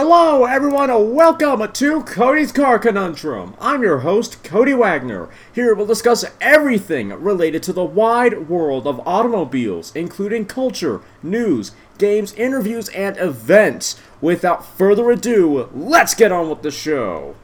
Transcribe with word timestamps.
Hello, 0.00 0.44
everyone, 0.44 0.90
and 0.90 1.12
welcome 1.12 1.72
to 1.72 2.02
Cody's 2.04 2.52
Car 2.52 2.78
Conundrum. 2.78 3.56
I'm 3.60 3.82
your 3.82 3.98
host, 3.98 4.44
Cody 4.44 4.72
Wagner. 4.72 5.28
Here 5.52 5.74
we'll 5.74 5.86
discuss 5.86 6.24
everything 6.40 7.08
related 7.08 7.64
to 7.64 7.72
the 7.72 7.84
wide 7.84 8.48
world 8.48 8.86
of 8.86 9.04
automobiles, 9.04 9.90
including 9.96 10.46
culture, 10.46 11.00
news, 11.20 11.72
games, 11.98 12.32
interviews, 12.34 12.88
and 12.90 13.16
events. 13.16 14.00
Without 14.20 14.64
further 14.64 15.10
ado, 15.10 15.68
let's 15.74 16.14
get 16.14 16.30
on 16.30 16.48
with 16.48 16.62
the 16.62 16.70
show. 16.70 17.34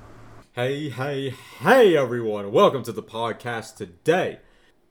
Hey, 0.53 0.91
hey, 0.91 1.31
hey, 1.59 1.97
everyone. 1.97 2.53
Welcome 2.53 2.85
to 2.85 2.93
the 2.93 3.03
podcast 3.03 3.75
today. 3.75 4.39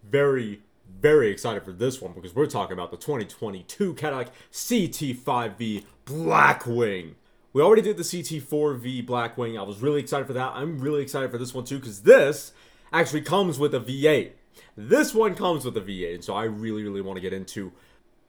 Very, 0.04 0.64
very 1.00 1.32
excited 1.32 1.64
for 1.64 1.72
this 1.72 2.02
one 2.02 2.12
because 2.12 2.36
we're 2.36 2.46
talking 2.46 2.74
about 2.74 2.92
the 2.92 2.98
2022 2.98 3.94
Cadillac 3.94 4.32
CT5V 4.52 5.86
Blackwing. 6.06 7.14
We 7.54 7.62
already 7.62 7.84
did 7.84 7.98
the 7.98 8.04
CT4V 8.04 9.06
Blackwing. 9.06 9.60
I 9.60 9.62
was 9.62 9.80
really 9.80 10.00
excited 10.00 10.26
for 10.26 10.34
that. 10.34 10.54
I'm 10.56 10.80
really 10.80 11.04
excited 11.04 11.30
for 11.30 11.38
this 11.38 11.54
one 11.54 11.66
too 11.66 11.78
because 11.78 12.02
this 12.02 12.52
actually 12.92 13.22
comes 13.22 13.60
with 13.60 13.76
a 13.76 13.80
V8. 13.80 14.32
This 14.76 15.14
one 15.14 15.36
comes 15.36 15.64
with 15.64 15.78
a 15.78 15.82
V8, 15.82 16.16
and 16.16 16.24
so 16.24 16.34
I 16.34 16.46
really, 16.46 16.82
really 16.82 17.02
want 17.02 17.18
to 17.18 17.22
get 17.22 17.32
into 17.32 17.72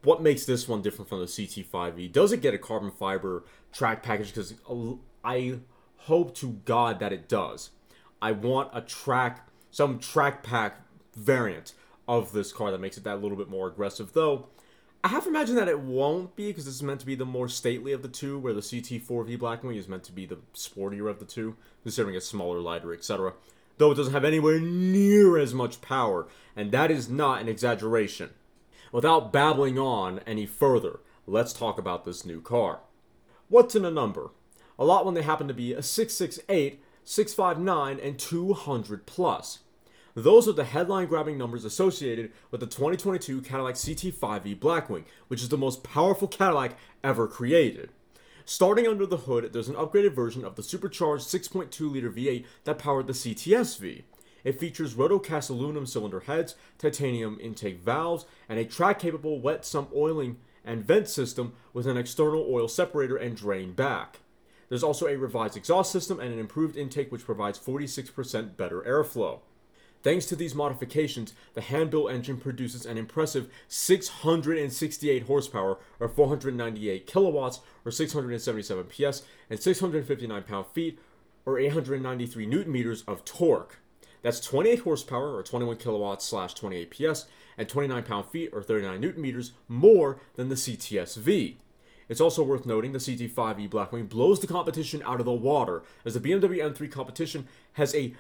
what 0.02 0.22
makes 0.22 0.44
this 0.44 0.68
one 0.68 0.82
different 0.82 1.08
from 1.08 1.20
the 1.20 1.24
CT5V. 1.24 2.12
Does 2.12 2.32
it 2.32 2.42
get 2.42 2.52
a 2.52 2.58
carbon 2.58 2.90
fiber 2.90 3.44
track 3.72 4.02
package? 4.02 4.28
Because 4.28 4.54
I 5.24 5.58
hope 5.96 6.34
to 6.36 6.60
God 6.66 7.00
that 7.00 7.12
it 7.12 7.26
does. 7.26 7.70
I 8.20 8.32
want 8.32 8.70
a 8.74 8.82
track, 8.82 9.48
some 9.70 9.98
track 9.98 10.42
pack 10.42 10.82
variant 11.16 11.72
of 12.06 12.32
this 12.32 12.52
car 12.52 12.70
that 12.70 12.80
makes 12.80 12.98
it 12.98 13.04
that 13.04 13.22
little 13.22 13.38
bit 13.38 13.48
more 13.48 13.68
aggressive. 13.68 14.12
Though 14.12 14.48
I 15.04 15.08
have 15.08 15.24
to 15.24 15.28
imagine 15.28 15.56
that 15.56 15.68
it 15.68 15.80
won't 15.80 16.34
be 16.34 16.46
because 16.46 16.64
this 16.64 16.76
is 16.76 16.82
meant 16.82 17.00
to 17.00 17.06
be 17.06 17.14
the 17.14 17.26
more 17.26 17.46
stately 17.46 17.92
of 17.92 18.00
the 18.00 18.08
two, 18.08 18.38
where 18.38 18.54
the 18.54 18.62
CT4V 18.62 19.38
Blackwing 19.38 19.76
is 19.76 19.86
meant 19.86 20.02
to 20.04 20.12
be 20.12 20.24
the 20.24 20.38
sportier 20.54 21.10
of 21.10 21.18
the 21.18 21.26
two, 21.26 21.56
considering 21.82 22.14
it's 22.14 22.26
smaller, 22.26 22.58
lighter, 22.58 22.94
etc. 22.94 23.34
Though 23.76 23.92
it 23.92 23.96
doesn't 23.96 24.14
have 24.14 24.24
anywhere 24.24 24.58
near 24.58 25.36
as 25.36 25.52
much 25.52 25.82
power, 25.82 26.26
and 26.56 26.72
that 26.72 26.90
is 26.90 27.10
not 27.10 27.42
an 27.42 27.50
exaggeration. 27.50 28.30
Without 28.92 29.30
babbling 29.30 29.78
on 29.78 30.20
any 30.20 30.46
further, 30.46 31.00
let's 31.26 31.52
talk 31.52 31.76
about 31.76 32.06
this 32.06 32.24
new 32.24 32.40
car. 32.40 32.78
What's 33.50 33.74
in 33.74 33.84
a 33.84 33.90
number? 33.90 34.30
A 34.78 34.86
lot 34.86 35.04
when 35.04 35.12
they 35.12 35.22
happen 35.22 35.48
to 35.48 35.54
be 35.54 35.74
a 35.74 35.82
668, 35.82 36.82
659, 37.04 38.00
and 38.00 38.18
200 38.18 39.04
plus. 39.04 39.58
Those 40.16 40.46
are 40.46 40.52
the 40.52 40.62
headline 40.62 41.08
grabbing 41.08 41.36
numbers 41.36 41.64
associated 41.64 42.30
with 42.52 42.60
the 42.60 42.68
2022 42.68 43.42
Cadillac 43.42 43.74
CT5V 43.74 44.60
Blackwing, 44.60 45.04
which 45.26 45.42
is 45.42 45.48
the 45.48 45.58
most 45.58 45.82
powerful 45.82 46.28
Cadillac 46.28 46.78
ever 47.02 47.26
created. 47.26 47.90
Starting 48.44 48.86
under 48.86 49.06
the 49.06 49.16
hood, 49.16 49.52
there's 49.52 49.68
an 49.68 49.74
upgraded 49.74 50.14
version 50.14 50.44
of 50.44 50.54
the 50.54 50.62
supercharged 50.62 51.26
6.2 51.26 51.90
liter 51.90 52.12
V8 52.12 52.44
that 52.62 52.78
powered 52.78 53.08
the 53.08 53.12
CTSV. 53.12 54.04
It 54.44 54.60
features 54.60 54.94
rotocast 54.94 55.50
aluminum 55.50 55.84
cylinder 55.84 56.20
heads, 56.20 56.54
titanium 56.78 57.38
intake 57.40 57.80
valves, 57.80 58.24
and 58.48 58.60
a 58.60 58.64
track 58.64 59.00
capable 59.00 59.40
wet 59.40 59.64
sump 59.66 59.90
oiling 59.96 60.36
and 60.64 60.84
vent 60.84 61.08
system 61.08 61.54
with 61.72 61.88
an 61.88 61.96
external 61.96 62.46
oil 62.48 62.68
separator 62.68 63.16
and 63.16 63.36
drain 63.36 63.72
back. 63.72 64.20
There's 64.68 64.84
also 64.84 65.08
a 65.08 65.16
revised 65.16 65.56
exhaust 65.56 65.90
system 65.90 66.20
and 66.20 66.32
an 66.32 66.38
improved 66.38 66.76
intake 66.76 67.10
which 67.10 67.24
provides 67.24 67.58
46% 67.58 68.56
better 68.56 68.80
airflow. 68.82 69.40
Thanks 70.04 70.26
to 70.26 70.36
these 70.36 70.54
modifications, 70.54 71.32
the 71.54 71.62
hand-built 71.62 72.12
engine 72.12 72.36
produces 72.36 72.84
an 72.84 72.98
impressive 72.98 73.50
668 73.68 75.22
horsepower, 75.22 75.78
or 75.98 76.08
498 76.08 77.06
kilowatts, 77.06 77.60
or 77.86 77.90
677 77.90 78.84
PS, 78.84 79.22
and 79.48 79.58
659 79.58 80.42
pound-feet, 80.42 80.98
or 81.46 81.58
893 81.58 82.44
newton 82.44 82.70
meters 82.70 83.02
of 83.08 83.24
torque. 83.24 83.78
That's 84.20 84.40
28 84.40 84.80
horsepower, 84.80 85.36
or 85.36 85.42
21 85.42 85.78
kilowatts 85.78 86.26
slash 86.26 86.52
28 86.52 86.90
PS, 86.90 87.24
and 87.56 87.66
29 87.66 88.02
pound-feet, 88.02 88.50
or 88.52 88.62
39 88.62 89.00
newton 89.00 89.22
meters, 89.22 89.52
more 89.68 90.20
than 90.34 90.50
the 90.50 90.54
CTS-V. 90.54 91.56
It's 92.10 92.20
also 92.20 92.42
worth 92.42 92.66
noting 92.66 92.92
the 92.92 92.98
CT5V 92.98 93.70
Blackwing 93.70 94.10
blows 94.10 94.40
the 94.40 94.46
competition 94.46 95.02
out 95.06 95.20
of 95.20 95.24
the 95.24 95.32
water, 95.32 95.82
as 96.04 96.12
the 96.12 96.20
BMW 96.20 96.58
M3 96.58 96.92
competition 96.92 97.48
has 97.72 97.94
a 97.94 98.12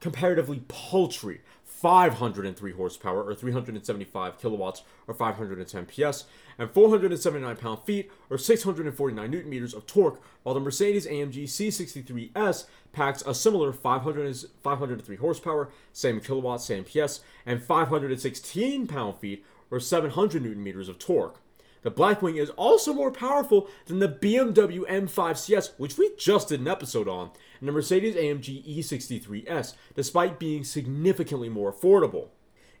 comparatively 0.00 0.62
paltry 0.68 1.40
503 1.64 2.72
horsepower 2.72 3.22
or 3.22 3.34
375 3.34 4.38
kilowatts 4.38 4.82
or 5.06 5.12
510 5.12 5.86
PS 5.86 6.24
and 6.58 6.70
479 6.70 7.56
pound 7.56 7.80
feet 7.80 8.10
or 8.30 8.38
649 8.38 9.30
newton 9.30 9.50
meters 9.50 9.74
of 9.74 9.86
torque, 9.86 10.20
while 10.42 10.54
the 10.54 10.60
Mercedes 10.60 11.06
AMG 11.06 11.44
C63S 11.44 12.64
packs 12.92 13.22
a 13.26 13.34
similar 13.34 13.72
500, 13.72 14.36
503 14.62 15.16
horsepower, 15.16 15.68
same 15.92 16.20
kilowatts, 16.20 16.64
same 16.64 16.84
PS, 16.84 17.20
and 17.44 17.62
516 17.62 18.86
pound 18.86 19.16
feet 19.16 19.44
or 19.70 19.78
700 19.78 20.42
newton 20.42 20.64
meters 20.64 20.88
of 20.88 20.98
torque. 20.98 21.40
The 21.86 21.92
Blackwing 21.92 22.36
is 22.36 22.50
also 22.50 22.92
more 22.92 23.12
powerful 23.12 23.68
than 23.84 24.00
the 24.00 24.08
BMW 24.08 24.80
M5 24.90 25.38
CS, 25.38 25.70
which 25.78 25.96
we 25.96 26.10
just 26.18 26.48
did 26.48 26.58
an 26.58 26.66
episode 26.66 27.06
on, 27.06 27.30
and 27.60 27.68
the 27.68 27.72
Mercedes 27.72 28.16
AMG 28.16 28.66
E63S, 28.66 29.74
despite 29.94 30.40
being 30.40 30.64
significantly 30.64 31.48
more 31.48 31.72
affordable. 31.72 32.30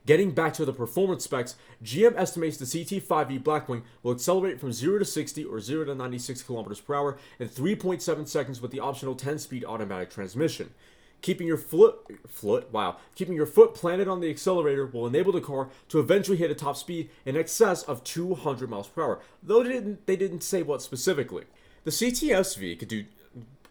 Getting 0.06 0.32
back 0.32 0.54
to 0.54 0.64
the 0.64 0.72
performance 0.72 1.22
specs, 1.22 1.54
GM 1.84 2.16
estimates 2.16 2.56
the 2.56 2.64
CT5V 2.64 3.44
Blackwing 3.44 3.84
will 4.02 4.10
accelerate 4.10 4.58
from 4.58 4.72
0 4.72 4.98
to 4.98 5.04
60 5.04 5.44
or 5.44 5.60
0 5.60 5.84
to 5.84 5.94
96 5.94 6.42
km 6.42 6.84
per 6.84 6.94
hour 6.96 7.16
in 7.38 7.48
3.7 7.48 8.26
seconds 8.26 8.60
with 8.60 8.72
the 8.72 8.80
optional 8.80 9.14
10-speed 9.14 9.64
automatic 9.64 10.10
transmission. 10.10 10.74
Keeping 11.22 11.46
your 11.46 11.56
foot, 11.56 11.98
foot, 12.28 12.72
wow, 12.72 12.98
keeping 13.14 13.34
your 13.34 13.46
foot 13.46 13.74
planted 13.74 14.06
on 14.06 14.20
the 14.20 14.30
accelerator 14.30 14.86
will 14.86 15.06
enable 15.06 15.32
the 15.32 15.40
car 15.40 15.70
to 15.88 15.98
eventually 15.98 16.36
hit 16.36 16.50
a 16.50 16.54
top 16.54 16.76
speed 16.76 17.10
in 17.24 17.36
excess 17.36 17.82
of 17.82 18.04
200 18.04 18.70
miles 18.70 18.88
per 18.88 19.02
hour. 19.02 19.20
Though 19.42 19.62
they 19.62 19.72
didn't, 19.72 20.06
they 20.06 20.16
didn't 20.16 20.42
say 20.42 20.62
what 20.62 20.82
specifically. 20.82 21.44
The 21.84 21.90
CTSV 21.90 22.78
could 22.78 22.88
do, 22.88 23.06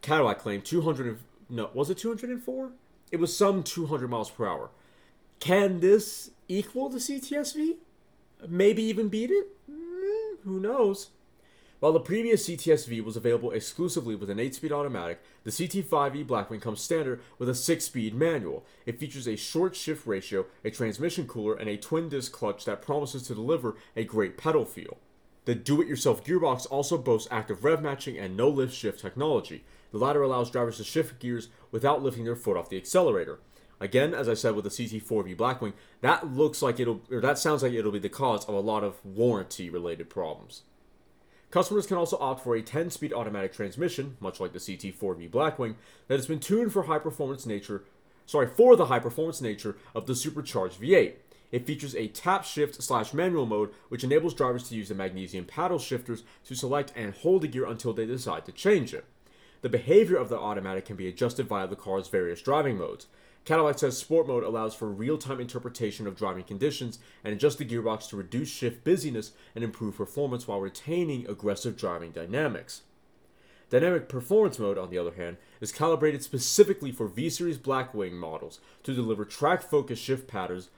Cadillac 0.02 0.40
claimed 0.40 0.66
200, 0.66 1.20
no, 1.50 1.70
was 1.74 1.90
it 1.90 1.98
204? 1.98 2.72
It 3.12 3.18
was 3.18 3.36
some 3.36 3.64
200 3.64 4.10
miles 4.10 4.30
per 4.30 4.48
hour. 4.48 4.70
Can 5.40 5.80
this 5.80 6.32
equal 6.48 6.90
the 6.90 6.98
CTSV? 6.98 7.76
Maybe 8.48 8.84
even 8.84 9.10
beat 9.10 9.32
it? 9.32 9.48
Mm, 9.70 10.40
who 10.44 10.60
knows? 10.60 11.10
While 11.82 11.92
the 11.92 12.00
previous 12.00 12.48
CTSV 12.48 13.04
was 13.04 13.18
available 13.18 13.52
exclusively 13.52 14.16
with 14.16 14.30
an 14.30 14.38
8-speed 14.38 14.72
automatic, 14.72 15.22
the 15.44 15.52
CT5V 15.52 16.26
Blackwing 16.26 16.62
comes 16.62 16.82
standard 16.82 17.20
with 17.38 17.50
a 17.50 17.52
6-speed 17.52 18.16
manual. 18.16 18.66
It 18.86 18.98
features 18.98 19.28
a 19.28 19.36
short 19.36 19.76
shift 19.76 20.08
ratio, 20.08 20.46
a 20.64 20.72
transmission 20.72 21.28
cooler, 21.28 21.54
and 21.54 21.70
a 21.70 21.76
twin-disc 21.76 22.32
clutch 22.32 22.64
that 22.66 22.82
promises 22.82 23.24
to 23.24 23.36
deliver 23.36 23.76
a 23.96 24.06
great 24.06 24.38
pedal 24.38 24.64
feel. 24.64 24.98
The 25.44 25.54
do-it-yourself 25.54 26.24
gearbox 26.24 26.66
also 26.72 26.98
boasts 26.98 27.28
active 27.30 27.66
rev 27.66 27.82
matching 27.82 28.18
and 28.18 28.38
no-lift 28.38 28.74
shift 28.74 29.02
technology. 29.02 29.66
The 29.92 29.98
latter 29.98 30.24
allows 30.24 30.50
drivers 30.50 30.78
to 30.78 30.86
shift 30.86 31.20
gears 31.20 31.50
without 31.72 32.02
lifting 32.02 32.24
their 32.24 32.38
foot 32.38 32.58
off 32.58 32.70
the 32.70 32.78
accelerator. 32.78 33.40
Again, 33.82 34.14
as 34.14 34.30
I 34.30 34.34
said 34.34 34.56
with 34.56 34.64
the 34.64 34.72
CT4V 34.72 35.36
Blackwing, 35.36 35.74
that 36.00 36.34
looks 36.34 36.62
like 36.62 36.80
it'll 36.80 37.02
or 37.12 37.20
that 37.20 37.38
sounds 37.38 37.62
like 37.62 37.74
it'll 37.74 37.92
be 37.92 38.00
the 38.00 38.08
cause 38.08 38.46
of 38.46 38.56
a 38.56 38.60
lot 38.60 38.84
of 38.84 39.04
warranty 39.06 39.70
related 39.70 40.10
problems. 40.10 40.64
Customers 41.56 41.88
can 41.88 41.96
also 41.96 42.18
opt 42.20 42.44
for 42.44 42.54
a 42.54 42.62
10 42.62 42.90
speed 42.90 43.14
automatic 43.14 43.54
transmission, 43.54 44.18
much 44.20 44.42
like 44.42 44.52
the 44.52 44.60
CT4V 44.60 45.30
Blackwing, 45.30 45.76
that 46.10 46.18
has 46.18 46.28
been 46.28 46.42
tuned 46.42 46.74
for 46.74 46.84
high 46.84 47.00
performance 47.00 47.46
nature, 47.46 47.86
sorry, 48.26 48.46
for 48.46 48.76
the 48.76 48.88
high 48.88 49.00
performance 49.00 49.40
nature 49.40 49.78
of 49.96 50.06
the 50.06 50.16
supercharged 50.16 50.82
V8. 50.82 51.14
It 51.54 51.66
features 51.66 51.96
a 51.96 52.10
tap 52.10 52.44
shift 52.44 52.84
slash 52.84 53.14
manual 53.14 53.46
mode, 53.46 53.70
which 53.88 54.04
enables 54.04 54.34
drivers 54.34 54.68
to 54.68 54.76
use 54.76 54.90
the 54.90 54.96
magnesium 54.96 55.46
paddle 55.46 55.80
shifters 55.80 56.24
to 56.44 56.56
select 56.56 56.92
and 56.94 57.14
hold 57.14 57.42
the 57.42 57.48
gear 57.48 57.66
until 57.66 57.94
they 57.94 58.06
decide 58.06 58.46
to 58.48 58.52
change 58.52 58.94
it. 58.94 59.06
The 59.62 59.70
behavior 59.70 60.18
of 60.18 60.28
the 60.28 60.38
automatic 60.38 60.84
can 60.84 60.98
be 60.98 61.08
adjusted 61.08 61.48
via 61.48 61.68
the 61.68 61.78
car's 61.78 62.10
various 62.10 62.42
driving 62.42 62.78
modes. 62.78 63.08
Cadillac 63.46 63.78
says 63.78 63.96
Sport 63.96 64.28
Mode 64.28 64.44
allows 64.44 64.74
for 64.74 64.90
real 64.90 65.20
time 65.20 65.40
interpretation 65.40 66.08
of 66.08 66.16
driving 66.16 66.44
conditions 66.44 66.98
and 67.24 67.32
adjust 67.32 67.60
the 67.60 67.66
gearbox 67.66 68.10
to 68.10 68.18
reduce 68.18 68.50
shift 68.50 68.84
busyness 68.84 69.34
and 69.54 69.64
improve 69.64 69.96
performance 69.96 70.48
while 70.48 70.60
retaining 70.60 71.28
aggressive 71.30 71.78
driving 71.78 72.12
dynamics. 72.12 72.82
Dynamic 73.70 74.10
Performance 74.10 74.58
Mode, 74.58 74.80
on 74.80 74.90
the 74.90 74.98
other 74.98 75.14
hand, 75.14 75.38
is 75.62 75.72
calibrated 75.72 76.24
specifically 76.24 76.92
for 76.92 77.08
V 77.08 77.30
Series 77.30 77.60
Blackwing 77.60 78.14
models 78.14 78.60
to 78.82 78.96
deliver 78.96 79.26
track 79.26 79.62
focused 79.62 80.04
shift 80.04 80.28
patterns 80.28 80.70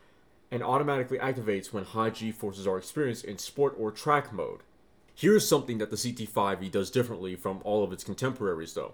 and 0.51 0.61
automatically 0.61 1.17
activates 1.19 1.71
when 1.71 1.85
high 1.85 2.09
G 2.09 2.31
forces 2.31 2.67
are 2.67 2.77
experienced 2.77 3.23
in 3.23 3.37
sport 3.37 3.75
or 3.77 3.91
track 3.91 4.33
mode. 4.33 4.59
Here's 5.15 5.47
something 5.47 5.77
that 5.77 5.89
the 5.89 5.95
CT5V 5.97 6.69
does 6.71 6.91
differently 6.91 7.35
from 7.35 7.61
all 7.63 7.83
of 7.83 7.93
its 7.93 8.03
contemporaries, 8.03 8.73
though. 8.73 8.93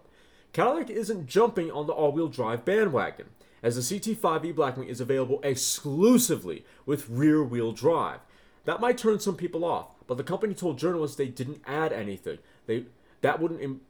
Cadillac 0.53 0.91
isn't 0.91 1.27
jumping 1.27 1.71
on 1.71 1.87
the 1.87 1.93
all 1.93 2.11
wheel 2.11 2.27
drive 2.27 2.63
bandwagon 2.63 3.29
as 3.63 3.75
the 3.75 4.00
CT5V 4.00 4.54
Blackwing 4.54 4.88
is 4.88 5.01
available 5.01 5.39
exclusively 5.42 6.65
with 6.86 7.10
rear 7.10 7.42
wheel 7.42 7.71
drive. 7.71 8.19
That 8.65 8.81
might 8.81 8.98
turn 8.98 9.19
some 9.19 9.36
people 9.36 9.65
off, 9.65 9.95
but 10.06 10.18
the 10.18 10.24
company 10.24 10.54
told 10.54 10.77
journalists 10.77 11.18
they 11.18 11.27
didn't 11.27 11.62
add 11.65 11.92
anything. 11.92 12.39
They 12.68 12.86
that 13.21 13.39
wouldn't 13.39 13.62
Im- 13.62 13.81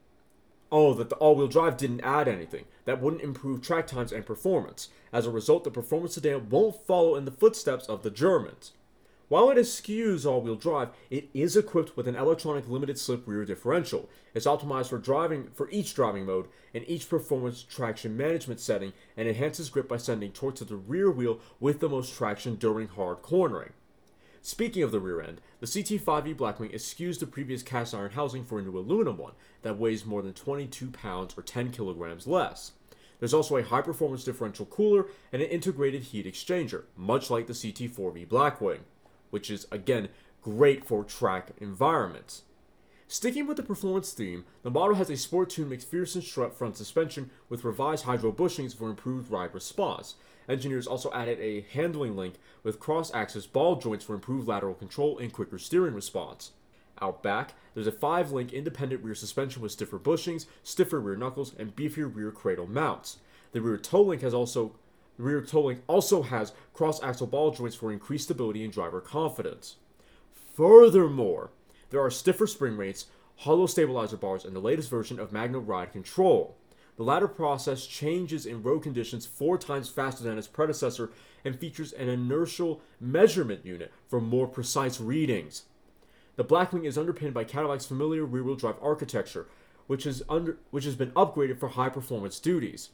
oh, 0.72 0.94
that 0.94 1.10
the 1.10 1.16
all 1.16 1.36
wheel 1.36 1.48
drive 1.48 1.78
didn't 1.78 2.02
add 2.02 2.28
anything. 2.28 2.66
That 2.86 3.02
wouldn't 3.02 3.24
improve 3.24 3.62
track 3.62 3.88
times 3.88 4.12
and 4.12 4.25
performance. 4.25 4.90
As 5.12 5.25
a 5.25 5.31
result, 5.31 5.64
the 5.64 5.72
performance 5.72 6.16
sedan 6.16 6.50
won't 6.50 6.86
follow 6.86 7.16
in 7.16 7.25
the 7.25 7.31
footsteps 7.31 7.88
of 7.88 8.04
the 8.04 8.12
Germans. 8.12 8.74
While 9.33 9.50
it 9.50 9.57
eschews 9.57 10.27
all 10.27 10.41
wheel 10.41 10.56
drive, 10.56 10.89
it 11.09 11.27
is 11.33 11.57
equipped 11.57 11.97
with 11.97 12.07
an 12.07 12.15
electronic 12.15 12.69
limited 12.69 13.00
slip 13.00 13.24
rear 13.25 13.44
differential. 13.45 14.07
It's 14.35 14.45
optimized 14.45 14.89
for 14.89 15.00
driving 15.00 15.47
for 15.56 15.71
each 15.71 15.95
driving 15.95 16.27
mode 16.27 16.45
and 16.71 16.88
each 16.88 17.09
performance 17.09 17.63
traction 17.63 18.15
management 18.15 18.59
setting 18.59 18.94
and 19.18 19.27
enhances 19.27 19.71
grip 19.71 19.88
by 19.88 19.97
sending 19.97 20.31
torque 20.31 20.53
to 20.57 20.65
the 20.65 20.75
rear 20.75 21.09
wheel 21.09 21.39
with 21.59 21.80
the 21.80 21.89
most 21.89 22.13
traction 22.13 22.57
during 22.57 22.89
hard 22.89 23.24
cornering. 23.24 23.71
Speaking 24.44 24.83
of 24.83 24.91
the 24.91 25.00
rear 25.00 25.19
end, 25.19 25.41
the 25.62 25.65
CT5V 25.65 26.36
Blackwing 26.36 26.71
eschews 26.71 27.18
the 27.18 27.25
previous 27.25 27.63
cast 27.63 27.95
iron 27.95 28.12
housing 28.12 28.45
for 28.45 28.59
a 28.59 28.62
new 28.62 28.77
aluminum 28.77 29.18
one 29.18 29.33
that 29.63 29.79
weighs 29.79 30.06
more 30.06 30.21
than 30.21 30.33
22 30.33 30.91
pounds 30.91 31.33
or 31.36 31.41
10 31.41 31.71
kilograms 31.71 32.27
less. 32.27 32.74
There's 33.18 33.33
also 33.33 33.57
a 33.57 33.63
high 33.63 33.81
performance 33.81 34.24
differential 34.24 34.68
cooler 34.68 35.07
and 35.31 35.41
an 35.41 35.50
integrated 35.50 36.03
heat 36.03 36.27
exchanger, 36.27 36.83
much 36.95 37.31
like 37.31 37.47
the 37.47 37.53
CT4V 37.53 38.27
Blackwing, 38.27 38.81
which 39.33 39.50
is 39.50 39.65
again 39.71 40.09
great 40.44 40.85
for 40.85 41.03
track 41.03 41.50
environments. 41.59 42.44
Sticking 43.07 43.47
with 43.47 43.57
the 43.57 43.63
performance 43.63 44.12
theme, 44.12 44.45
the 44.62 44.69
model 44.69 44.95
has 44.95 45.09
a 45.09 45.18
sport 45.18 45.50
tuned 45.50 45.71
MacPherson 45.71 46.21
strut 46.21 46.56
front 46.56 46.77
suspension 46.77 47.31
with 47.50 47.63
revised 47.63 48.06
hydro 48.06 48.31
bushings 48.31 48.75
for 48.75 48.91
improved 48.91 49.31
ride 49.31 49.51
response. 49.56 50.15
Engineers 50.47 50.85
also 50.85 51.12
added 51.13 51.39
a 51.39 51.65
handling 51.74 52.15
link 52.15 52.35
with 52.62 52.80
cross 52.80 53.12
axis 53.12 53.47
ball 53.47 53.77
joints 53.77 54.06
for 54.06 54.13
improved 54.13 54.47
lateral 54.47 54.75
control 54.75 55.18
and 55.18 55.33
quicker 55.33 55.57
steering 55.57 55.95
response. 55.95 56.51
Out 57.01 57.24
back, 57.24 57.56
there's 57.74 57.88
a 57.88 57.91
5 57.91 58.31
link 58.31 58.53
independent 58.53 59.03
rear 59.03 59.15
suspension 59.15 59.63
with 59.63 59.71
stiffer 59.71 59.97
bushings, 59.97 60.45
stiffer 60.62 61.00
rear 61.00 61.15
knuckles, 61.15 61.56
and 61.57 61.75
beefier 61.75 62.13
rear 62.13 62.29
cradle 62.29 62.68
mounts. 62.68 63.18
The 63.51 63.62
rear 63.62 63.77
toe 63.77 64.03
link 64.03 64.21
has 64.21 64.33
also 64.33 64.75
rear 65.18 65.42
toe 65.42 65.63
link 65.63 65.81
also 65.88 66.24
has 66.24 66.54
cross 66.74 67.01
axis 67.04 67.27
ball 67.27 67.51
joints 67.51 67.75
for 67.75 67.92
increased 67.92 68.25
stability 68.25 68.63
and 68.63 68.74
driver 68.74 69.01
confidence. 69.01 69.75
Furthermore, 70.56 71.51
there 71.89 72.01
are 72.01 72.12
stiffer 72.12 72.48
spring 72.48 72.77
rates, 72.77 73.07
hollow 73.38 73.65
stabilizer 73.65 74.18
bars, 74.18 74.45
and 74.45 74.56
the 74.56 74.60
latest 74.60 74.89
version 74.89 75.19
of 75.19 75.31
Magno 75.31 75.60
Ride 75.60 75.92
Control. 75.92 76.56
The 76.95 77.04
latter 77.04 77.27
process 77.27 77.88
changes 77.88 78.45
in 78.45 78.62
road 78.62 78.83
conditions 78.83 79.25
four 79.25 79.57
times 79.57 79.89
faster 79.89 80.24
than 80.24 80.38
its 80.38 80.48
predecessor 80.48 81.12
and 81.44 81.60
features 81.60 81.92
an 81.92 82.07
inertial 82.07 82.81
measurement 83.00 83.65
unit 83.65 83.92
for 84.07 84.21
more 84.21 84.48
precise 84.48 85.00
readings. 85.00 85.63
The 86.36 86.44
Blackwing 86.44 86.86
is 86.86 86.98
underpinned 86.98 87.33
by 87.33 87.44
Cadillac's 87.44 87.86
familiar 87.86 88.25
rear-wheel 88.25 88.56
drive 88.56 88.75
architecture, 88.81 89.48
which, 89.88 90.06
is 90.06 90.24
under, 90.30 90.57
which 90.71 90.86
has 90.86 90.95
been 90.95 91.12
upgraded 91.12 91.60
for 91.60 91.69
high-performance 91.69 92.39
duties. 92.39 92.89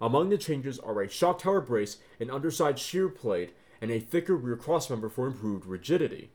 Among 0.00 0.28
the 0.28 0.38
changes 0.38 0.78
are 0.78 1.00
a 1.00 1.08
shock 1.08 1.40
tower 1.40 1.60
brace, 1.60 1.98
an 2.20 2.30
underside 2.30 2.78
shear 2.78 3.08
plate, 3.08 3.54
and 3.80 3.90
a 3.90 4.00
thicker 4.00 4.36
rear 4.36 4.56
crossmember 4.56 5.10
for 5.10 5.26
improved 5.26 5.66
rigidity. 5.66 6.30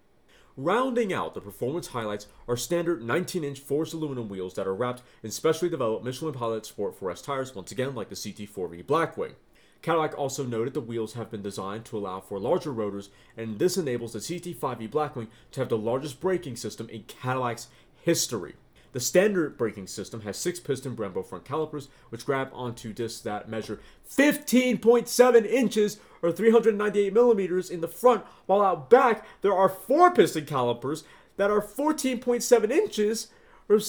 Rounding 0.58 1.14
out 1.14 1.34
the 1.34 1.42
performance 1.42 1.88
highlights 1.88 2.28
are 2.48 2.58
standard 2.58 3.04
19 3.04 3.44
inch 3.44 3.60
forged 3.60 3.94
aluminum 3.94 4.28
wheels 4.28 4.56
that 4.56 4.68
are 4.68 4.76
wrapped 4.76 5.02
in 5.24 5.32
specially 5.32 5.70
developed 5.70 6.04
Michelin 6.04 6.34
Pilot 6.34 6.66
Sport 6.66 7.00
4S 7.00 7.24
tires, 7.24 7.56
once 7.56 7.72
again 7.72 7.96
like 7.96 8.10
the 8.10 8.16
CT4V 8.16 8.86
Blackwing. 8.86 9.34
Cadillac 9.82 10.18
also 10.18 10.44
noted 10.44 10.74
the 10.74 10.82
wheels 10.82 11.14
have 11.14 11.32
been 11.32 11.42
designed 11.42 11.86
to 11.86 11.98
allow 11.98 12.20
for 12.20 12.40
larger 12.40 12.72
rotors, 12.72 13.10
and 13.38 13.60
this 13.60 13.78
enables 13.78 14.14
the 14.14 14.20
CT5V 14.20 14.90
Blackwing 14.90 15.28
to 15.52 15.62
have 15.62 15.70
the 15.70 15.78
largest 15.78 16.20
braking 16.20 16.56
system 16.56 16.90
in 16.90 17.04
Cadillac's 17.04 17.68
history. 18.02 18.56
The 18.94 19.00
standard 19.00 19.58
braking 19.58 19.88
system 19.88 20.22
has 20.22 20.38
six 20.38 20.60
piston 20.60 20.96
Brembo 20.96 21.26
front 21.26 21.46
calipers, 21.46 21.88
which 22.10 22.26
grab 22.26 22.50
onto 22.54 22.92
discs 22.92 23.22
that 23.22 23.50
measure 23.50 23.80
15.7 24.10 25.46
inches 25.46 26.00
or 26.22 26.32
398 26.32 27.14
millimeters 27.14 27.70
in 27.70 27.82
the 27.82 27.88
front, 27.88 28.24
while 28.46 28.62
out 28.62 28.90
back 28.90 29.26
there 29.42 29.54
are 29.54 29.70
four 29.70 30.12
piston 30.12 30.46
calipers 30.46 31.04
that 31.38 31.50
are 31.50 31.62
14.7 31.62 32.72
inches, 32.72 33.28
or 33.70 33.80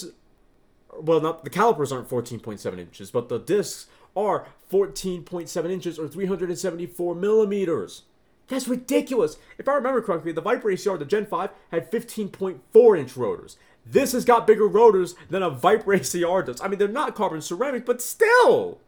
well, 1.00 1.20
not 1.20 1.44
the 1.44 1.50
calipers 1.50 1.90
aren't 1.90 2.08
14.7 2.08 2.78
inches, 2.78 3.10
but 3.10 3.28
the 3.28 3.38
discs 3.38 3.88
are 4.16 4.46
14.7 4.70 5.70
inches 5.70 5.98
or 5.98 6.06
374 6.06 7.14
millimeters. 7.14 8.02
That's 8.48 8.68
ridiculous. 8.68 9.38
If 9.56 9.68
I 9.68 9.74
remember 9.74 10.02
correctly, 10.02 10.32
the 10.32 10.42
Viper 10.42 10.68
ACR, 10.68 10.98
the 10.98 11.04
Gen 11.04 11.26
5, 11.26 11.50
had 11.70 11.90
15.4 11.90 12.98
inch 12.98 13.16
rotors. 13.16 13.56
This 13.84 14.12
has 14.12 14.24
got 14.24 14.46
bigger 14.46 14.66
rotors 14.66 15.14
than 15.28 15.42
a 15.42 15.50
Viper 15.50 15.92
ACR 15.92 16.46
does. 16.46 16.60
I 16.60 16.68
mean, 16.68 16.78
they're 16.78 16.88
not 16.88 17.14
carbon 17.14 17.40
ceramic, 17.40 17.84
but 17.84 18.00
still! 18.00 18.80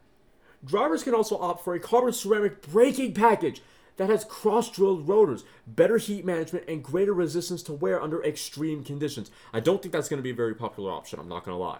Drivers 0.64 1.02
can 1.02 1.14
also 1.14 1.36
opt 1.38 1.64
for 1.64 1.74
a 1.74 1.80
carbon 1.80 2.12
ceramic 2.12 2.62
braking 2.62 3.12
package 3.12 3.60
that 3.96 4.08
has 4.08 4.24
cross 4.24 4.70
drilled 4.70 5.08
rotors, 5.08 5.44
better 5.66 5.98
heat 5.98 6.24
management, 6.24 6.68
and 6.68 6.82
greater 6.82 7.12
resistance 7.12 7.62
to 7.64 7.72
wear 7.72 8.02
under 8.02 8.24
extreme 8.24 8.82
conditions. 8.82 9.30
I 9.52 9.60
don't 9.60 9.82
think 9.82 9.92
that's 9.92 10.08
going 10.08 10.18
to 10.18 10.22
be 10.24 10.30
a 10.30 10.34
very 10.34 10.54
popular 10.54 10.90
option, 10.90 11.20
I'm 11.20 11.28
not 11.28 11.44
going 11.44 11.56
to 11.56 11.62
lie. 11.62 11.78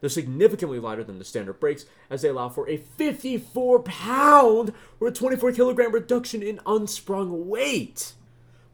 They're 0.00 0.10
significantly 0.10 0.78
lighter 0.78 1.04
than 1.04 1.18
the 1.18 1.24
standard 1.24 1.60
brakes, 1.60 1.86
as 2.10 2.20
they 2.20 2.28
allow 2.28 2.50
for 2.50 2.68
a 2.68 2.76
54 2.76 3.80
pound 3.80 4.74
or 5.00 5.10
24 5.10 5.52
kilogram 5.52 5.92
reduction 5.92 6.42
in 6.42 6.60
unsprung 6.66 7.48
weight. 7.48 8.12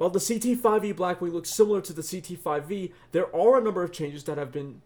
While 0.00 0.08
the 0.08 0.18
CT5V 0.18 0.94
Blackwing 0.94 1.34
looks 1.34 1.50
similar 1.50 1.82
to 1.82 1.92
the 1.92 2.00
CT5V, 2.00 2.90
there 3.12 3.36
are 3.36 3.58
a 3.58 3.62
number 3.62 3.82
of 3.82 3.92
changes 3.92 4.24
that 4.24 4.38
have 4.38 4.50
been 4.50 4.80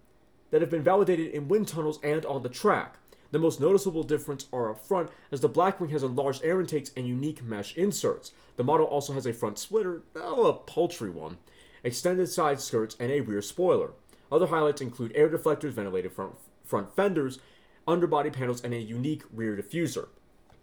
that 0.51 0.61
have 0.61 0.71
been 0.71 0.83
validated 0.83 1.33
in 1.33 1.47
wind 1.47 1.69
tunnels 1.69 2.01
and 2.03 2.27
on 2.27 2.43
the 2.43 2.49
track. 2.49 2.97
The 3.31 3.39
most 3.39 3.61
noticeable 3.61 4.03
difference 4.03 4.47
are 4.53 4.73
up 4.73 4.85
front, 4.85 5.11
as 5.31 5.41
the 5.41 5.49
Blackwing 5.49 5.93
has 5.93 6.03
enlarged 6.03 6.43
air 6.43 6.59
intakes 6.59 6.91
and 6.97 7.07
unique 7.07 7.45
mesh 7.45 7.77
inserts. 7.77 8.33
The 8.57 8.65
model 8.65 8.87
also 8.87 9.13
has 9.13 9.25
a 9.25 9.33
front 9.33 9.57
splitter, 9.57 10.03
well, 10.15 10.47
a 10.47 10.53
paltry 10.53 11.11
one, 11.11 11.39
extended 11.85 12.29
side 12.29 12.61
skirts, 12.61 12.97
and 12.99 13.13
a 13.13 13.21
rear 13.21 13.41
spoiler. 13.41 13.93
Other 14.33 14.49
highlights 14.49 14.81
include 14.81 15.13
air 15.15 15.31
deflectors, 15.31 15.71
ventilated 15.71 16.11
front, 16.11 16.35
front 16.65 16.97
fenders, 16.97 17.39
underbody 17.87 18.31
panels, 18.31 18.65
and 18.65 18.75
a 18.75 18.79
unique 18.79 19.23
rear 19.33 19.57
diffuser. 19.57 20.09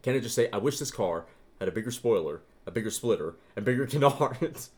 Can 0.03 0.13
I 0.13 0.19
just 0.19 0.35
say, 0.35 0.49
I 0.51 0.57
wish 0.57 0.77
this 0.77 0.91
car 0.91 1.23
had 1.57 1.69
a 1.69 1.71
bigger 1.71 1.91
spoiler 1.91 2.41
a 2.65 2.71
bigger 2.71 2.91
splitter, 2.91 3.35
and 3.55 3.65
bigger 3.65 3.85
canards. 3.87 4.71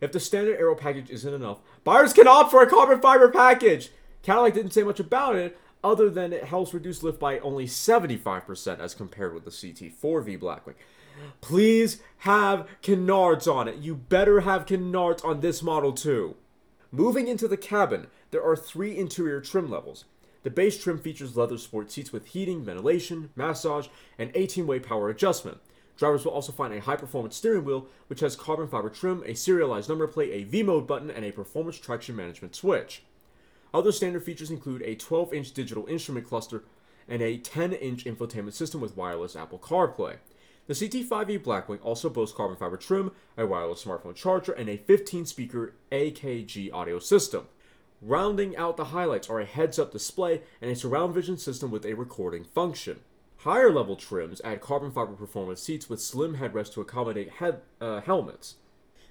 if 0.00 0.12
the 0.12 0.20
standard 0.20 0.58
aero 0.58 0.74
package 0.74 1.10
isn't 1.10 1.34
enough, 1.34 1.58
buyers 1.84 2.12
can 2.12 2.28
opt 2.28 2.50
for 2.50 2.62
a 2.62 2.70
carbon 2.70 3.00
fiber 3.00 3.28
package. 3.30 3.90
Cadillac 4.22 4.54
didn't 4.54 4.72
say 4.72 4.82
much 4.82 5.00
about 5.00 5.36
it, 5.36 5.58
other 5.82 6.10
than 6.10 6.32
it 6.32 6.44
helps 6.44 6.74
reduce 6.74 7.02
lift 7.02 7.18
by 7.18 7.38
only 7.38 7.66
75% 7.66 8.78
as 8.78 8.94
compared 8.94 9.34
with 9.34 9.44
the 9.44 9.50
CT4V 9.50 10.38
Blackwing. 10.38 10.74
Please 11.40 12.00
have 12.18 12.68
canards 12.82 13.48
on 13.48 13.68
it. 13.68 13.76
You 13.76 13.94
better 13.94 14.40
have 14.40 14.66
canards 14.66 15.22
on 15.22 15.40
this 15.40 15.62
model 15.62 15.92
too. 15.92 16.36
Moving 16.92 17.28
into 17.28 17.48
the 17.48 17.56
cabin, 17.56 18.08
there 18.30 18.42
are 18.44 18.56
three 18.56 18.96
interior 18.96 19.40
trim 19.40 19.70
levels. 19.70 20.04
The 20.42 20.50
base 20.50 20.82
trim 20.82 20.98
features 20.98 21.36
leather 21.36 21.58
sport 21.58 21.90
seats 21.92 22.12
with 22.12 22.28
heating, 22.28 22.64
ventilation, 22.64 23.30
massage, 23.36 23.88
and 24.18 24.30
18 24.34 24.66
way 24.66 24.80
power 24.80 25.08
adjustment. 25.08 25.58
Drivers 26.00 26.24
will 26.24 26.32
also 26.32 26.50
find 26.50 26.72
a 26.72 26.80
high 26.80 26.96
performance 26.96 27.36
steering 27.36 27.62
wheel, 27.62 27.86
which 28.06 28.20
has 28.20 28.34
carbon 28.34 28.66
fiber 28.66 28.88
trim, 28.88 29.22
a 29.26 29.34
serialized 29.34 29.90
number 29.90 30.06
plate, 30.06 30.32
a 30.32 30.44
V 30.44 30.62
mode 30.62 30.86
button, 30.86 31.10
and 31.10 31.26
a 31.26 31.30
performance 31.30 31.78
traction 31.78 32.16
management 32.16 32.56
switch. 32.56 33.02
Other 33.74 33.92
standard 33.92 34.24
features 34.24 34.50
include 34.50 34.80
a 34.80 34.94
12 34.94 35.34
inch 35.34 35.52
digital 35.52 35.86
instrument 35.88 36.26
cluster 36.26 36.64
and 37.06 37.20
a 37.20 37.36
10 37.36 37.74
inch 37.74 38.06
infotainment 38.06 38.54
system 38.54 38.80
with 38.80 38.96
wireless 38.96 39.36
Apple 39.36 39.58
CarPlay. 39.58 40.16
The 40.68 40.72
CT5V 40.72 41.42
Blackwing 41.42 41.80
also 41.82 42.08
boasts 42.08 42.34
carbon 42.34 42.56
fiber 42.56 42.78
trim, 42.78 43.12
a 43.36 43.46
wireless 43.46 43.84
smartphone 43.84 44.14
charger, 44.14 44.52
and 44.52 44.70
a 44.70 44.78
15 44.78 45.26
speaker 45.26 45.74
AKG 45.92 46.72
audio 46.72 46.98
system. 46.98 47.46
Rounding 48.00 48.56
out 48.56 48.78
the 48.78 48.86
highlights 48.86 49.28
are 49.28 49.40
a 49.40 49.44
heads 49.44 49.78
up 49.78 49.92
display 49.92 50.40
and 50.62 50.70
a 50.70 50.76
surround 50.76 51.12
vision 51.12 51.36
system 51.36 51.70
with 51.70 51.84
a 51.84 51.92
recording 51.92 52.44
function. 52.44 53.00
Higher 53.44 53.72
level 53.72 53.96
trims 53.96 54.42
add 54.44 54.60
carbon 54.60 54.90
fiber 54.90 55.14
performance 55.14 55.62
seats 55.62 55.88
with 55.88 56.02
slim 56.02 56.36
headrests 56.36 56.74
to 56.74 56.82
accommodate 56.82 57.30
head, 57.30 57.62
uh, 57.80 58.02
helmets. 58.02 58.56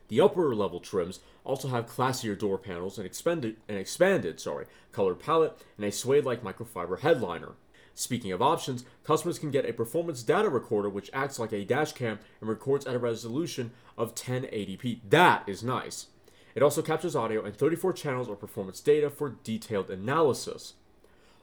The 0.08 0.22
upper 0.22 0.54
level 0.54 0.80
trims 0.80 1.22
also 1.44 1.70
have 1.70 1.88
classier 1.88 2.38
door 2.38 2.60
panels 2.60 3.00
and 3.00 3.08
expanded, 3.08 3.58
an 3.68 3.78
expanded 3.78 4.40
sorry, 4.40 4.68
color 4.92 5.16
palette 5.16 5.58
and 5.78 5.86
a 5.88 5.92
suede-like 5.92 6.44
microfiber 6.44 7.00
headliner. 7.00 7.54
Speaking 7.96 8.32
of 8.32 8.40
options, 8.40 8.86
customers 9.04 9.40
can 9.40 9.50
get 9.50 9.68
a 9.68 9.74
performance 9.74 10.22
data 10.22 10.48
recorder 10.48 10.90
which 10.90 11.10
acts 11.12 11.40
like 11.40 11.52
a 11.52 11.66
dash 11.66 11.94
cam 11.94 12.20
and 12.40 12.50
records 12.52 12.86
at 12.86 12.94
a 12.94 13.00
resolution 13.00 13.72
of 13.98 14.14
1080p. 14.14 15.00
That 15.10 15.50
is 15.50 15.64
nice. 15.64 16.06
It 16.54 16.62
also 16.62 16.84
captures 16.84 17.16
audio 17.16 17.44
and 17.44 17.56
34 17.56 17.94
channels 17.94 18.30
of 18.30 18.40
performance 18.40 18.80
data 18.80 19.10
for 19.10 19.38
detailed 19.44 19.90
analysis. 19.90 20.76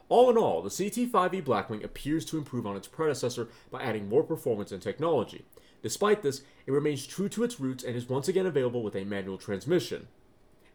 All 0.08 0.30
in 0.30 0.36
all, 0.36 0.62
the 0.62 0.68
CT5V 0.68 1.42
Blackwing 1.42 1.82
appears 1.82 2.24
to 2.26 2.38
improve 2.38 2.66
on 2.66 2.76
its 2.76 2.86
predecessor 2.86 3.48
by 3.70 3.82
adding 3.82 4.08
more 4.08 4.22
performance 4.22 4.70
and 4.70 4.80
technology. 4.80 5.44
Despite 5.82 6.22
this, 6.22 6.42
it 6.66 6.72
remains 6.72 7.06
true 7.06 7.28
to 7.30 7.44
its 7.44 7.58
roots 7.60 7.82
and 7.82 7.96
is 7.96 8.08
once 8.08 8.28
again 8.28 8.46
available 8.46 8.82
with 8.82 8.94
a 8.94 9.04
manual 9.04 9.38
transmission. 9.38 10.08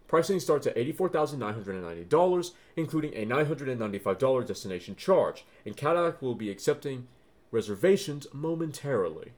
Pricing 0.08 0.42
starts 0.42 0.68
at 0.68 0.76
$84,990, 0.76 2.52
including 2.76 3.14
a 3.14 3.26
$995 3.26 4.46
destination 4.46 4.96
charge, 4.98 5.46
and 5.66 5.78
Cadillac 5.78 6.22
will 6.22 6.36
be 6.36 6.52
accepting 6.52 7.08
reservations 7.52 8.28
momentarily. 8.34 9.32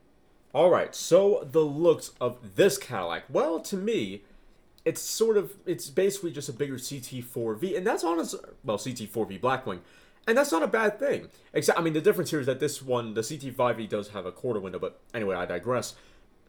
Alright, 0.56 0.96
so 0.96 1.48
the 1.52 1.62
looks 1.62 2.12
of 2.20 2.56
this 2.56 2.80
Cadillac. 2.80 3.26
Well, 3.30 3.60
to 3.60 3.78
me, 3.78 4.24
it's 4.86 5.02
sort 5.02 5.38
of, 5.38 5.54
it's 5.66 5.90
basically 5.90 6.32
just 6.32 6.50
a 6.50 6.54
bigger 6.54 6.76
CT4V, 6.76 7.78
and 7.78 7.88
that's 7.88 8.04
on 8.04 8.14
honest, 8.14 8.36
well, 8.64 8.78
CT4V 8.78 9.40
Blackwing, 9.40 9.80
and 10.28 10.38
that's 10.38 10.52
not 10.52 10.64
a 10.64 10.68
bad 10.68 11.00
thing. 11.00 11.30
Except, 11.54 11.78
I 11.78 11.82
mean, 11.82 11.94
the 11.94 12.02
difference 12.02 12.32
here 12.32 12.40
is 12.40 12.46
that 12.46 12.60
this 12.60 12.82
one, 12.82 13.14
the 13.14 13.22
CT5V, 13.22 13.90
does 13.90 14.10
have 14.10 14.26
a 14.26 14.32
quarter 14.32 14.60
window, 14.60 14.80
but 14.80 15.00
anyway, 15.14 15.36
I 15.36 15.46
digress. 15.46 15.96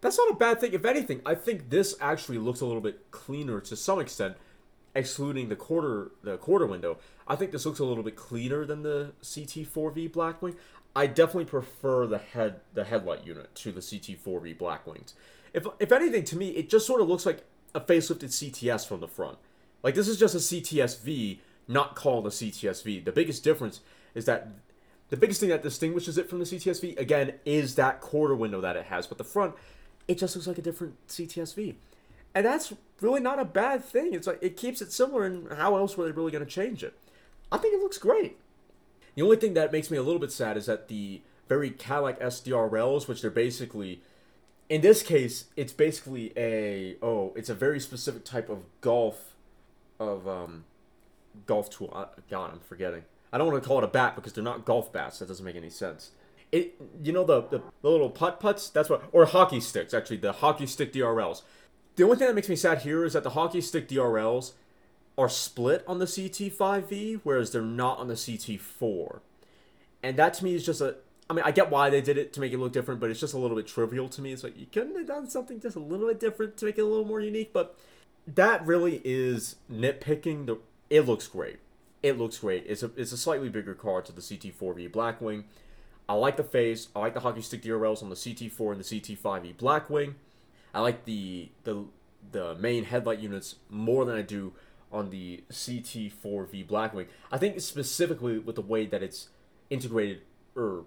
That's 0.00 0.18
not 0.18 0.30
a 0.30 0.34
bad 0.34 0.60
thing. 0.60 0.72
If 0.74 0.84
anything, 0.84 1.22
I 1.24 1.34
think 1.34 1.70
this 1.70 1.96
actually 2.00 2.38
looks 2.38 2.60
a 2.60 2.66
little 2.66 2.82
bit 2.82 3.10
cleaner 3.10 3.60
to 3.60 3.76
some 3.76 4.00
extent, 4.00 4.36
excluding 4.94 5.48
the 5.48 5.56
quarter 5.56 6.10
the 6.22 6.36
quarter 6.36 6.66
window. 6.66 6.98
I 7.26 7.36
think 7.36 7.52
this 7.52 7.64
looks 7.64 7.78
a 7.78 7.84
little 7.84 8.04
bit 8.04 8.14
cleaner 8.14 8.66
than 8.66 8.82
the 8.82 9.12
CT4V 9.22 10.12
Blackwing. 10.12 10.56
I 10.94 11.06
definitely 11.06 11.46
prefer 11.46 12.06
the 12.06 12.18
head 12.18 12.60
the 12.74 12.84
headlight 12.84 13.26
unit 13.26 13.54
to 13.56 13.72
the 13.72 13.80
CT4V 13.80 14.58
Blackwings. 14.58 15.14
If 15.54 15.66
if 15.80 15.90
anything, 15.90 16.24
to 16.24 16.36
me, 16.36 16.50
it 16.50 16.68
just 16.68 16.86
sort 16.86 17.00
of 17.00 17.08
looks 17.08 17.24
like 17.24 17.44
a 17.74 17.80
facelifted 17.80 18.30
CTS 18.30 18.86
from 18.86 19.00
the 19.00 19.08
front. 19.08 19.38
Like 19.82 19.94
this 19.94 20.08
is 20.08 20.18
just 20.18 20.34
a 20.34 20.38
CTSV, 20.38 21.38
not 21.68 21.94
called 21.94 22.26
a 22.26 22.30
CTSV. 22.30 23.04
The 23.04 23.12
biggest 23.12 23.44
difference 23.44 23.80
is 24.14 24.24
that 24.26 24.48
the 25.10 25.16
biggest 25.16 25.40
thing 25.40 25.50
that 25.50 25.62
distinguishes 25.62 26.16
it 26.18 26.30
from 26.30 26.38
the 26.38 26.44
CTSV 26.44 26.98
again 26.98 27.34
is 27.44 27.74
that 27.74 28.00
quarter 28.00 28.34
window 28.34 28.60
that 28.60 28.76
it 28.76 28.86
has, 28.86 29.06
but 29.06 29.18
the 29.18 29.24
front 29.24 29.54
it 30.08 30.18
just 30.18 30.34
looks 30.34 30.46
like 30.46 30.58
a 30.58 30.62
different 30.62 30.94
CTSV. 31.08 31.74
And 32.34 32.44
that's 32.44 32.72
really 33.00 33.20
not 33.20 33.38
a 33.38 33.44
bad 33.44 33.84
thing. 33.84 34.12
It's 34.12 34.26
like 34.26 34.38
it 34.42 34.56
keeps 34.56 34.82
it 34.82 34.92
similar, 34.92 35.24
and 35.24 35.52
how 35.52 35.76
else 35.76 35.96
were 35.96 36.04
they 36.04 36.10
really 36.10 36.32
going 36.32 36.44
to 36.44 36.50
change 36.50 36.82
it? 36.82 36.94
I 37.52 37.58
think 37.58 37.74
it 37.74 37.80
looks 37.80 37.98
great. 37.98 38.38
The 39.14 39.22
only 39.22 39.36
thing 39.36 39.54
that 39.54 39.72
makes 39.72 39.90
me 39.90 39.96
a 39.96 40.02
little 40.02 40.18
bit 40.18 40.32
sad 40.32 40.56
is 40.56 40.66
that 40.66 40.88
the 40.88 41.22
very 41.48 41.70
Cadillac's 41.70 42.40
DRLs, 42.40 43.06
which 43.06 43.22
they're 43.22 43.30
basically, 43.30 44.02
in 44.68 44.80
this 44.80 45.02
case, 45.02 45.46
it's 45.56 45.72
basically 45.72 46.32
a 46.36 46.96
oh, 47.02 47.32
it's 47.36 47.48
a 47.48 47.54
very 47.54 47.80
specific 47.80 48.24
type 48.24 48.48
of 48.48 48.64
golf, 48.80 49.34
of 49.98 50.26
um, 50.28 50.64
golf 51.46 51.70
tool. 51.70 52.08
God, 52.30 52.52
I'm 52.52 52.60
forgetting. 52.60 53.04
I 53.32 53.38
don't 53.38 53.50
want 53.50 53.62
to 53.62 53.68
call 53.68 53.78
it 53.78 53.84
a 53.84 53.88
bat 53.88 54.14
because 54.14 54.32
they're 54.32 54.44
not 54.44 54.64
golf 54.64 54.92
bats. 54.92 55.18
That 55.18 55.28
doesn't 55.28 55.44
make 55.44 55.56
any 55.56 55.70
sense 55.70 56.10
it 56.52 56.80
you 57.02 57.12
know 57.12 57.24
the, 57.24 57.42
the, 57.48 57.60
the 57.82 57.90
little 57.90 58.10
putt 58.10 58.38
putts 58.38 58.68
that's 58.68 58.88
what 58.88 59.02
or 59.10 59.24
hockey 59.24 59.58
sticks 59.58 59.92
actually 59.92 60.18
the 60.18 60.30
hockey 60.30 60.66
stick 60.66 60.92
DRLs. 60.92 61.42
The 61.96 62.04
only 62.04 62.16
thing 62.16 62.28
that 62.28 62.34
makes 62.34 62.48
me 62.48 62.56
sad 62.56 62.82
here 62.82 63.04
is 63.04 63.12
that 63.12 63.24
the 63.24 63.30
hockey 63.30 63.60
stick 63.60 63.88
DRLs 63.88 64.52
are 65.16 65.28
split 65.28 65.84
on 65.86 65.98
the 65.98 66.06
CT5V, 66.06 67.20
whereas 67.22 67.52
they're 67.52 67.62
not 67.62 67.98
on 67.98 68.08
the 68.08 68.14
CT4. 68.14 69.20
And 70.02 70.16
that 70.16 70.34
to 70.34 70.44
me 70.44 70.54
is 70.54 70.66
just 70.66 70.80
a. 70.80 70.96
I 71.28 71.32
mean, 71.32 71.44
I 71.44 71.52
get 71.52 71.70
why 71.70 71.88
they 71.90 72.02
did 72.02 72.18
it 72.18 72.32
to 72.34 72.40
make 72.40 72.52
it 72.52 72.58
look 72.58 72.72
different, 72.72 73.00
but 73.00 73.10
it's 73.10 73.20
just 73.20 73.34
a 73.34 73.38
little 73.38 73.56
bit 73.56 73.66
trivial 73.66 74.08
to 74.10 74.20
me. 74.20 74.32
It's 74.32 74.44
like 74.44 74.58
you 74.58 74.66
couldn't 74.70 74.96
have 74.96 75.06
done 75.06 75.28
something 75.28 75.58
just 75.60 75.76
a 75.76 75.80
little 75.80 76.08
bit 76.08 76.20
different 76.20 76.56
to 76.58 76.66
make 76.66 76.76
it 76.76 76.82
a 76.82 76.86
little 76.86 77.06
more 77.06 77.20
unique, 77.20 77.52
but 77.52 77.78
that 78.26 78.64
really 78.66 79.00
is 79.04 79.56
nitpicking. 79.72 80.46
The 80.46 80.58
it 80.90 81.02
looks 81.02 81.26
great. 81.26 81.58
It 82.02 82.18
looks 82.18 82.38
great. 82.38 82.64
It's 82.66 82.82
a 82.82 82.90
it's 82.96 83.12
a 83.12 83.16
slightly 83.16 83.48
bigger 83.48 83.74
car 83.74 84.02
to 84.02 84.12
the 84.12 84.20
CT4V 84.20 84.90
Blackwing. 84.90 85.44
I 86.08 86.14
like 86.14 86.36
the 86.36 86.44
face. 86.44 86.88
I 86.94 87.00
like 87.00 87.14
the 87.14 87.20
hockey 87.20 87.40
stick 87.40 87.62
DRLs 87.62 88.02
on 88.02 88.10
the 88.10 88.16
CT4 88.16 88.72
and 88.72 88.84
the 88.84 89.00
CT5V 89.00 89.56
Blackwing. 89.56 90.14
I 90.74 90.80
like 90.80 91.06
the 91.06 91.48
the 91.64 91.86
the 92.32 92.54
main 92.56 92.84
headlight 92.84 93.20
units 93.20 93.56
more 93.70 94.04
than 94.04 94.16
I 94.16 94.22
do 94.22 94.52
on 94.92 95.10
the 95.10 95.42
CT4V 95.50 96.66
Blackwing. 96.66 97.06
I 97.32 97.38
think 97.38 97.60
specifically 97.60 98.38
with 98.38 98.56
the 98.56 98.62
way 98.62 98.86
that 98.86 99.02
it's 99.02 99.28
integrated, 99.70 100.20
or 100.54 100.84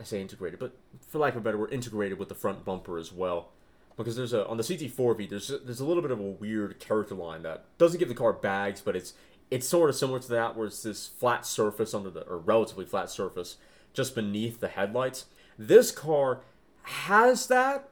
I 0.00 0.04
say 0.04 0.20
integrated, 0.20 0.58
but 0.58 0.76
for 1.06 1.18
lack 1.18 1.34
of 1.34 1.38
a 1.38 1.44
better 1.44 1.58
word, 1.58 1.72
integrated 1.72 2.18
with 2.18 2.28
the 2.28 2.34
front 2.34 2.64
bumper 2.64 2.98
as 2.98 3.12
well. 3.12 3.50
Because 3.96 4.16
there's 4.16 4.32
a 4.32 4.46
on 4.48 4.56
the 4.56 4.64
CT4V, 4.64 5.30
there's 5.30 5.50
a, 5.50 5.58
there's 5.58 5.80
a 5.80 5.84
little 5.84 6.02
bit 6.02 6.10
of 6.10 6.18
a 6.18 6.22
weird 6.22 6.80
character 6.80 7.14
line 7.14 7.42
that 7.42 7.64
doesn't 7.78 7.98
give 7.98 8.08
the 8.08 8.14
car 8.14 8.32
bags, 8.32 8.80
but 8.80 8.96
it's 8.96 9.14
it's 9.50 9.68
sort 9.68 9.88
of 9.88 9.94
similar 9.94 10.18
to 10.18 10.28
that, 10.28 10.56
where 10.56 10.66
it's 10.66 10.82
this 10.82 11.06
flat 11.06 11.46
surface 11.46 11.94
under 11.94 12.10
the 12.10 12.22
or 12.22 12.38
relatively 12.38 12.84
flat 12.84 13.08
surface 13.08 13.56
just 13.92 14.14
beneath 14.16 14.58
the 14.58 14.68
headlights. 14.68 15.26
This 15.56 15.92
car 15.92 16.40
has 16.82 17.46
that 17.46 17.88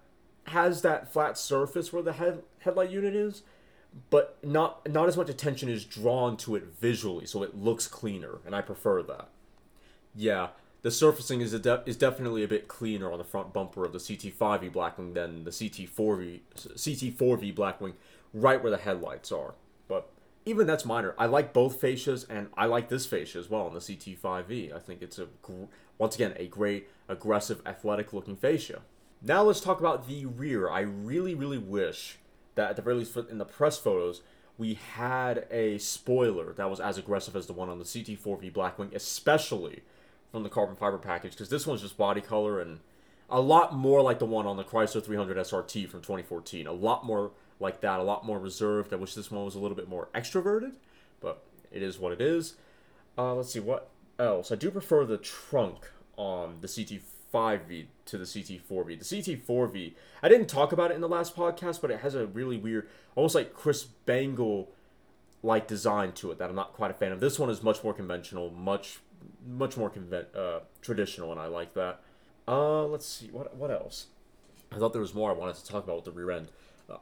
has 0.49 0.83
that 0.83 1.13
flat 1.13 1.39
surface 1.39 1.93
where 1.93 2.03
the 2.03 2.15
head 2.15 2.43
headlight 2.61 2.91
unit 2.91 3.15
is, 3.15 3.43
but 4.11 4.39
not 4.43 4.89
not 4.91 5.09
as 5.09 5.17
much 5.17 5.29
attention 5.29 5.69
is 5.69 5.85
drawn 5.85 6.37
to 6.39 6.57
it 6.57 6.65
visually, 6.81 7.27
so 7.27 7.43
it 7.43 7.57
looks 7.57 7.87
cleaner, 7.87 8.39
and 8.45 8.55
I 8.55 8.61
prefer 8.61 9.03
that. 9.05 9.29
Yeah, 10.15 10.49
the 10.83 10.91
surfacing 10.91 11.41
is 11.41 11.59
de- 11.59 11.83
is 11.87 11.97
definitely 11.97 12.43
a 12.43 12.49
bit 12.49 12.69
cleaner 12.69 13.11
on 13.11 13.19
the 13.19 13.25
front 13.25 13.53
bumper 13.53 13.85
of 13.85 13.93
the 13.93 13.99
CT5V 13.99 14.73
Blackwing 14.73 15.15
than 15.15 15.45
the 15.45 15.51
CT4V 15.51 16.41
CT4V 16.57 17.55
Blackwing, 17.55 17.95
right 18.35 18.62
where 18.62 18.71
the 18.71 18.79
headlights 18.79 19.31
are. 19.31 19.55
But 19.89 20.11
even 20.45 20.67
that's 20.67 20.85
minor. 20.85 21.15
I 21.17 21.27
like 21.27 21.53
both 21.53 21.81
fascias, 21.81 22.27
and 22.29 22.49
I 22.57 22.67
like 22.67 22.89
this 22.89 23.07
fascia 23.07 23.39
as 23.39 23.49
well 23.49 23.62
on 23.62 23.75
the 23.75 23.81
CT5V. 23.81 24.75
I 24.75 24.79
think 24.79 25.03
it's 25.03 25.19
a 25.19 25.29
gr- 25.41 25.65
once 25.99 26.17
again 26.17 26.35
a 26.37 26.49
great, 26.49 26.89
aggressive, 27.09 27.62
athletic-looking 27.65 28.37
fascia. 28.37 28.83
Now 29.23 29.43
let's 29.43 29.61
talk 29.61 29.79
about 29.79 30.09
the 30.09 30.27
rear. 30.27 30.69
I 30.69 30.81
really, 30.81 31.35
really 31.35 31.59
wish 31.59 32.19
that 32.57 32.71
at 32.71 32.77
the 32.77 32.83
very 32.83 32.97
least 32.97 33.17
in 33.17 33.39
the 33.39 33.45
press 33.45 33.79
photos 33.79 34.23
we 34.59 34.75
had 34.75 35.47
a 35.51 35.79
spoiler 35.79 36.53
that 36.53 36.69
was 36.69 36.79
as 36.79 36.99
aggressive 36.99 37.35
as 37.35 37.47
the 37.47 37.53
one 37.53 37.69
on 37.69 37.79
the 37.79 37.85
CT4V 37.85 38.53
Blackwing, 38.53 38.95
especially 38.95 39.83
from 40.33 40.43
the 40.43 40.49
carbon 40.49 40.75
fiber 40.75 40.99
package, 40.99 41.33
because 41.33 41.51
this 41.51 41.67
one's 41.67 41.83
just 41.83 41.97
body 41.97 42.23
color 42.23 42.59
and 42.59 42.81
a 43.29 43.41
lot 43.41 43.75
more 43.75 44.03
like 44.03 44.19
the 44.19 44.27
one 44.27 44.47
on 44.47 44.57
the 44.57 44.65
Chrysler 44.65 45.05
300 45.05 45.37
SRT 45.37 45.89
from 45.89 46.01
2014. 46.01 46.67
A 46.67 46.73
lot 46.73 47.05
more 47.05 47.31
like 47.61 47.81
that, 47.81 48.01
a 48.01 48.03
lot 48.03 48.27
more 48.27 48.39
reserved. 48.39 48.93
I 48.93 48.97
wish 48.97 49.15
this 49.15 49.31
one 49.31 49.45
was 49.45 49.55
a 49.55 49.59
little 49.59 49.77
bit 49.77 49.89
more 49.89 50.09
extroverted, 50.15 50.73
but 51.21 51.43
it 51.71 51.83
is 51.83 51.99
what 51.99 52.12
it 52.12 52.21
is. 52.21 52.55
Uh, 53.17 53.35
let's 53.35 53.53
see 53.53 53.61
what 53.61 53.91
else. 54.19 54.51
I 54.51 54.57
do 54.57 54.71
prefer 54.71 55.05
the 55.05 55.19
trunk 55.19 55.91
on 56.17 56.59
the 56.61 56.67
CT5V 56.67 57.87
to 58.07 58.19
the 58.19 58.25
CT4V. 58.25 58.99
The 58.99 59.05
CT4V, 59.05 59.95
I 60.23 60.29
didn't 60.29 60.49
talk 60.49 60.73
about 60.73 60.91
it 60.91 60.95
in 60.95 61.01
the 61.01 61.09
last 61.09 61.37
podcast, 61.37 61.81
but 61.81 61.91
it 61.91 62.01
has 62.01 62.15
a 62.15 62.27
really 62.27 62.57
weird, 62.57 62.89
almost 63.15 63.35
like 63.35 63.55
Chris 63.55 63.85
Bangle 63.85 64.71
like 65.43 65.67
design 65.67 66.12
to 66.12 66.31
it 66.31 66.39
that 66.39 66.51
I'm 66.51 66.57
not 66.57 66.73
quite 66.73 66.91
a 66.91 66.95
fan 66.95 67.12
of. 67.12 67.21
This 67.21 67.39
one 67.39 67.51
is 67.51 67.62
much 67.62 67.83
more 67.83 67.95
conventional, 67.95 68.51
much 68.51 69.01
much 69.47 69.76
more 69.76 69.91
conven- 69.91 70.35
uh, 70.37 70.61
traditional, 70.81 71.33
and 71.33 71.41
I 71.41 71.47
like 71.47 71.75
that. 71.75 72.00
Uh, 72.47 72.85
let's 72.87 73.07
see 73.07 73.29
what 73.29 73.55
what 73.57 73.71
else. 73.71 74.07
I 74.73 74.79
thought 74.79 74.93
there 74.93 75.02
was 75.02 75.14
more 75.14 75.31
I 75.31 75.35
wanted 75.35 75.57
to 75.57 75.67
talk 75.67 75.85
about 75.85 75.97
with 75.97 76.05
the 76.07 76.12
rear 76.12 76.31
end. 76.31 76.49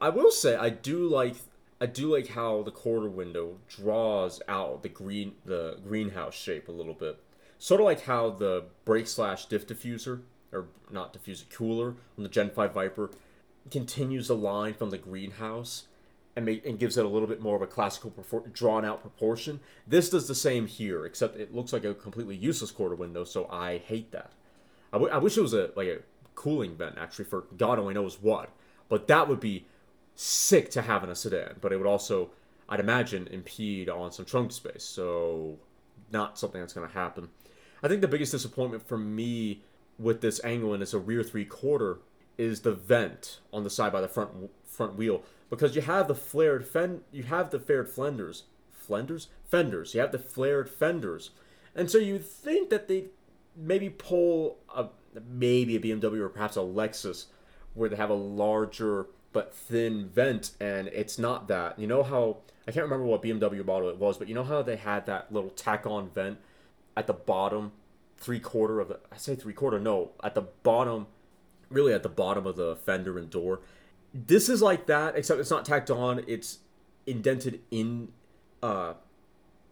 I 0.01 0.09
will 0.11 0.31
say 0.31 0.57
I 0.57 0.71
do 0.71 1.09
like 1.09 1.37
I 1.81 1.87
do 1.87 2.13
like 2.13 2.29
how 2.29 2.63
the 2.63 2.71
quarter 2.71 3.09
window 3.09 3.57
draws 3.69 4.43
out 4.49 4.83
the 4.83 4.89
green 4.89 5.33
the 5.45 5.79
greenhouse 5.87 6.35
shape 6.35 6.69
a 6.69 6.73
little 6.73 6.95
bit. 6.95 7.23
Sort 7.59 7.81
of 7.81 7.85
like 7.85 8.03
how 8.03 8.31
the 8.31 8.65
brake 8.85 9.07
slash 9.07 9.47
diff 9.47 9.67
diffuser 9.67 10.23
or 10.53 10.67
not 10.91 11.15
diffuser 11.15 11.49
cooler 11.51 11.95
on 12.17 12.23
the 12.23 12.29
Gen 12.29 12.51
5 12.51 12.73
Viper 12.73 13.11
continues 13.71 14.29
the 14.29 14.37
line 14.37 14.75
from 14.75 14.91
the 14.91 14.99
greenhouse 14.99 15.85
and 16.37 16.45
make, 16.45 16.65
and 16.65 16.79
gives 16.79 16.97
it 16.97 17.05
a 17.05 17.09
little 17.09 17.29
bit 17.29 17.41
more 17.41 17.57
of 17.57 17.63
a 17.63 17.67
classical 17.67 18.13
drawn 18.53 18.85
out 18.85 19.01
proportion. 19.01 19.61
This 19.87 20.11
does 20.11 20.29
the 20.29 20.35
same 20.35 20.67
here, 20.67 21.05
except 21.05 21.37
it 21.37 21.55
looks 21.55 21.73
like 21.73 21.85
a 21.85 21.95
completely 21.95 22.37
useless 22.37 22.71
quarter 22.71 22.95
window, 22.95 23.25
so 23.25 23.49
I 23.51 23.79
hate 23.79 24.13
that. 24.13 24.33
I, 24.93 24.97
w- 24.97 25.13
I 25.13 25.19
wish 25.19 25.37
it 25.37 25.43
was 25.43 25.55
a 25.55 25.71
like 25.77 25.89
a 25.89 25.99
cooling 26.35 26.77
vent 26.77 26.97
actually 26.99 27.27
for 27.27 27.45
God 27.57 27.79
only 27.79 27.95
knows 27.95 28.21
what, 28.21 28.51
but 28.89 29.09
that 29.09 29.29
would 29.29 29.41
be 29.41 29.67
sick 30.15 30.71
to 30.71 30.83
have 30.83 31.03
in 31.03 31.11
a 31.11 31.15
sedan, 31.15 31.57
but 31.61 31.73
it 31.73 31.77
would 31.77 31.87
also, 31.87 32.31
I'd 32.69 32.81
imagine, 32.81 33.27
impede 33.29 33.89
on 33.89 34.13
some 34.13 34.25
trunk 34.25 34.53
space. 34.53 34.85
So, 34.85 35.59
not 36.13 36.39
something 36.39 36.61
that's 36.61 36.73
going 36.73 36.89
to 36.89 36.95
happen. 36.95 37.29
I 37.83 37.89
think 37.89 38.01
the 38.01 38.09
biggest 38.09 38.33
disappointment 38.33 38.87
for 38.87 38.99
me 38.99 39.63
with 39.99 40.21
this 40.21 40.43
angle 40.45 40.75
and 40.75 40.83
it's 40.83 40.95
a 40.95 40.99
rear 40.99 41.23
three 41.23 41.45
quarter 41.45 41.99
is 42.41 42.61
the 42.61 42.73
vent 42.73 43.39
on 43.53 43.65
the 43.65 43.71
side 43.71 43.93
by 43.93 44.01
the 44.01 44.09
front 44.09 44.51
front 44.65 44.97
wheel. 44.97 45.23
Because 45.51 45.77
you 45.77 45.83
have 45.83 46.09
the 46.09 46.15
flared 46.15 46.67
fen 46.67 47.03
you 47.13 47.25
have 47.25 47.51
the 47.51 47.61
flared 47.61 47.89
fenders 47.89 48.45
fenders 48.71 49.29
fenders. 49.49 49.95
You 49.95 50.01
have 50.01 50.13
the 50.13 50.19
flared 50.19 50.71
fenders. 50.71 51.31
And 51.75 51.91
so 51.91 51.99
you 51.99 52.19
think 52.19 52.71
that 52.71 52.89
they 52.89 53.07
maybe 53.57 53.91
pull 53.91 54.59
a 54.75 54.87
maybe 55.29 55.77
a 55.77 55.81
BMW 55.81 56.21
or 56.21 56.29
perhaps 56.29 56.57
a 56.57 56.61
Lexus 56.61 57.27
where 57.75 57.89
they 57.89 57.97
have 57.97 58.11
a 58.11 58.15
larger 58.15 59.07
but 59.33 59.55
thin 59.55 60.09
vent, 60.09 60.53
and 60.61 60.89
it's 60.89 61.19
not 61.19 61.47
that. 61.49 61.79
You 61.79 61.87
know 61.87 62.03
how 62.03 62.39
I 62.67 62.73
can't 62.73 62.85
remember 62.85 63.05
what 63.05 63.23
BMW 63.23 63.65
model 63.65 63.89
it 63.89 63.99
was, 63.99 64.19
but 64.19 64.29
you 64.29 64.35
know 64.35 64.45
how 64.45 64.63
they 64.63 64.77
had 64.77 65.07
that 65.07 65.33
little 65.33 65.51
tack-on 65.51 66.11
vent 66.11 66.39
at 66.97 67.07
the 67.07 67.13
bottom, 67.13 67.73
three 68.17 68.41
quarter 68.41 68.81
of 68.81 68.89
the 68.89 69.01
I 69.13 69.17
say 69.17 69.37
three 69.37 69.53
quarter, 69.53 69.79
no, 69.79 70.11
at 70.23 70.35
the 70.35 70.43
bottom, 70.43 71.07
really 71.71 71.93
at 71.93 72.03
the 72.03 72.09
bottom 72.09 72.47
of 72.47 72.57
the 72.57 72.77
fender 72.77 73.19
and 73.19 73.31
door. 73.31 73.61
This 74.13 74.49
is 74.49 74.61
like 74.61 74.87
that, 74.87 75.17
except 75.17 75.41
it's 75.41 75.51
not 75.51 75.65
tacked 75.65 75.91
on. 75.91 76.25
It's 76.27 76.59
indented 77.07 77.61
in 77.71 78.09
uh 78.63 78.95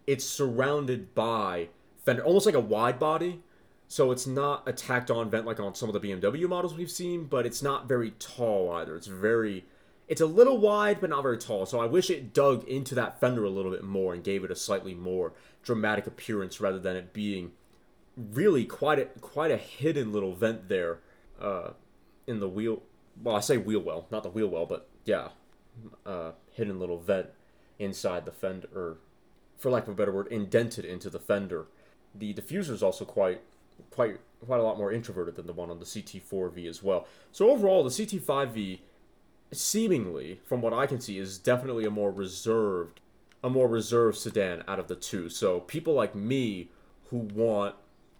it's 0.07 0.25
surrounded 0.25 1.13
by 1.13 1.69
fender 2.03 2.23
almost 2.23 2.45
like 2.45 2.55
a 2.55 2.59
wide 2.59 2.99
body 2.99 3.41
so 3.87 4.11
it's 4.11 4.25
not 4.25 4.67
a 4.67 4.73
tacked 4.73 5.11
on 5.11 5.29
vent 5.29 5.45
like 5.45 5.59
on 5.59 5.75
some 5.75 5.89
of 5.89 5.93
the 5.93 5.99
BMW 5.99 6.49
models 6.49 6.73
we've 6.73 6.91
seen 6.91 7.25
but 7.25 7.45
it's 7.45 7.61
not 7.61 7.87
very 7.87 8.11
tall 8.19 8.71
either 8.73 8.95
it's 8.95 9.07
very 9.07 9.63
it's 10.07 10.21
a 10.21 10.25
little 10.25 10.57
wide 10.57 10.99
but 10.99 11.09
not 11.11 11.21
very 11.21 11.37
tall 11.37 11.65
so 11.65 11.79
I 11.79 11.85
wish 11.85 12.09
it 12.09 12.33
dug 12.33 12.67
into 12.67 12.95
that 12.95 13.19
fender 13.19 13.43
a 13.43 13.49
little 13.49 13.71
bit 13.71 13.83
more 13.83 14.13
and 14.13 14.23
gave 14.23 14.43
it 14.43 14.51
a 14.51 14.55
slightly 14.55 14.95
more 14.95 15.33
dramatic 15.61 16.07
appearance 16.07 16.59
rather 16.59 16.79
than 16.79 16.95
it 16.95 17.13
being 17.13 17.51
really 18.17 18.65
quite 18.65 18.99
a 18.99 19.05
quite 19.21 19.51
a 19.51 19.57
hidden 19.57 20.11
little 20.11 20.33
vent 20.33 20.67
there 20.67 20.99
uh, 21.39 21.69
in 22.29 22.39
the 22.39 22.47
wheel 22.47 22.81
well 23.21 23.35
I 23.35 23.39
say 23.39 23.57
wheel 23.57 23.81
well 23.81 24.05
not 24.11 24.23
the 24.23 24.29
wheel 24.29 24.47
well 24.47 24.65
but 24.65 24.87
yeah 25.05 25.29
uh, 26.05 26.31
hidden 26.51 26.79
little 26.79 26.99
vent 26.99 27.27
inside 27.77 28.25
the 28.25 28.31
fender, 28.31 28.67
or 28.75 28.97
for 29.57 29.71
lack 29.71 29.83
of 29.83 29.89
a 29.89 29.95
better 29.95 30.11
word, 30.11 30.27
indented 30.27 30.85
into 30.85 31.09
the 31.09 31.19
fender. 31.19 31.67
The 32.13 32.33
diffuser 32.33 32.71
is 32.71 32.83
also 32.83 33.05
quite, 33.05 33.41
quite, 33.91 34.19
quite 34.45 34.59
a 34.59 34.63
lot 34.63 34.77
more 34.77 34.91
introverted 34.91 35.35
than 35.35 35.47
the 35.47 35.53
one 35.53 35.69
on 35.69 35.79
the 35.79 35.85
CT4V 35.85 36.67
as 36.67 36.83
well. 36.83 37.07
So 37.31 37.49
overall, 37.49 37.83
the 37.83 37.89
CT5V, 37.89 38.79
seemingly, 39.51 40.39
from 40.45 40.61
what 40.61 40.73
I 40.73 40.85
can 40.85 40.99
see, 40.99 41.17
is 41.17 41.37
definitely 41.37 41.85
a 41.85 41.91
more 41.91 42.11
reserved, 42.11 42.99
a 43.43 43.49
more 43.49 43.67
reserved 43.67 44.17
sedan 44.17 44.63
out 44.67 44.79
of 44.79 44.87
the 44.87 44.95
two. 44.95 45.29
So 45.29 45.61
people 45.61 45.93
like 45.93 46.15
me 46.15 46.69
who 47.09 47.17
want 47.17 47.75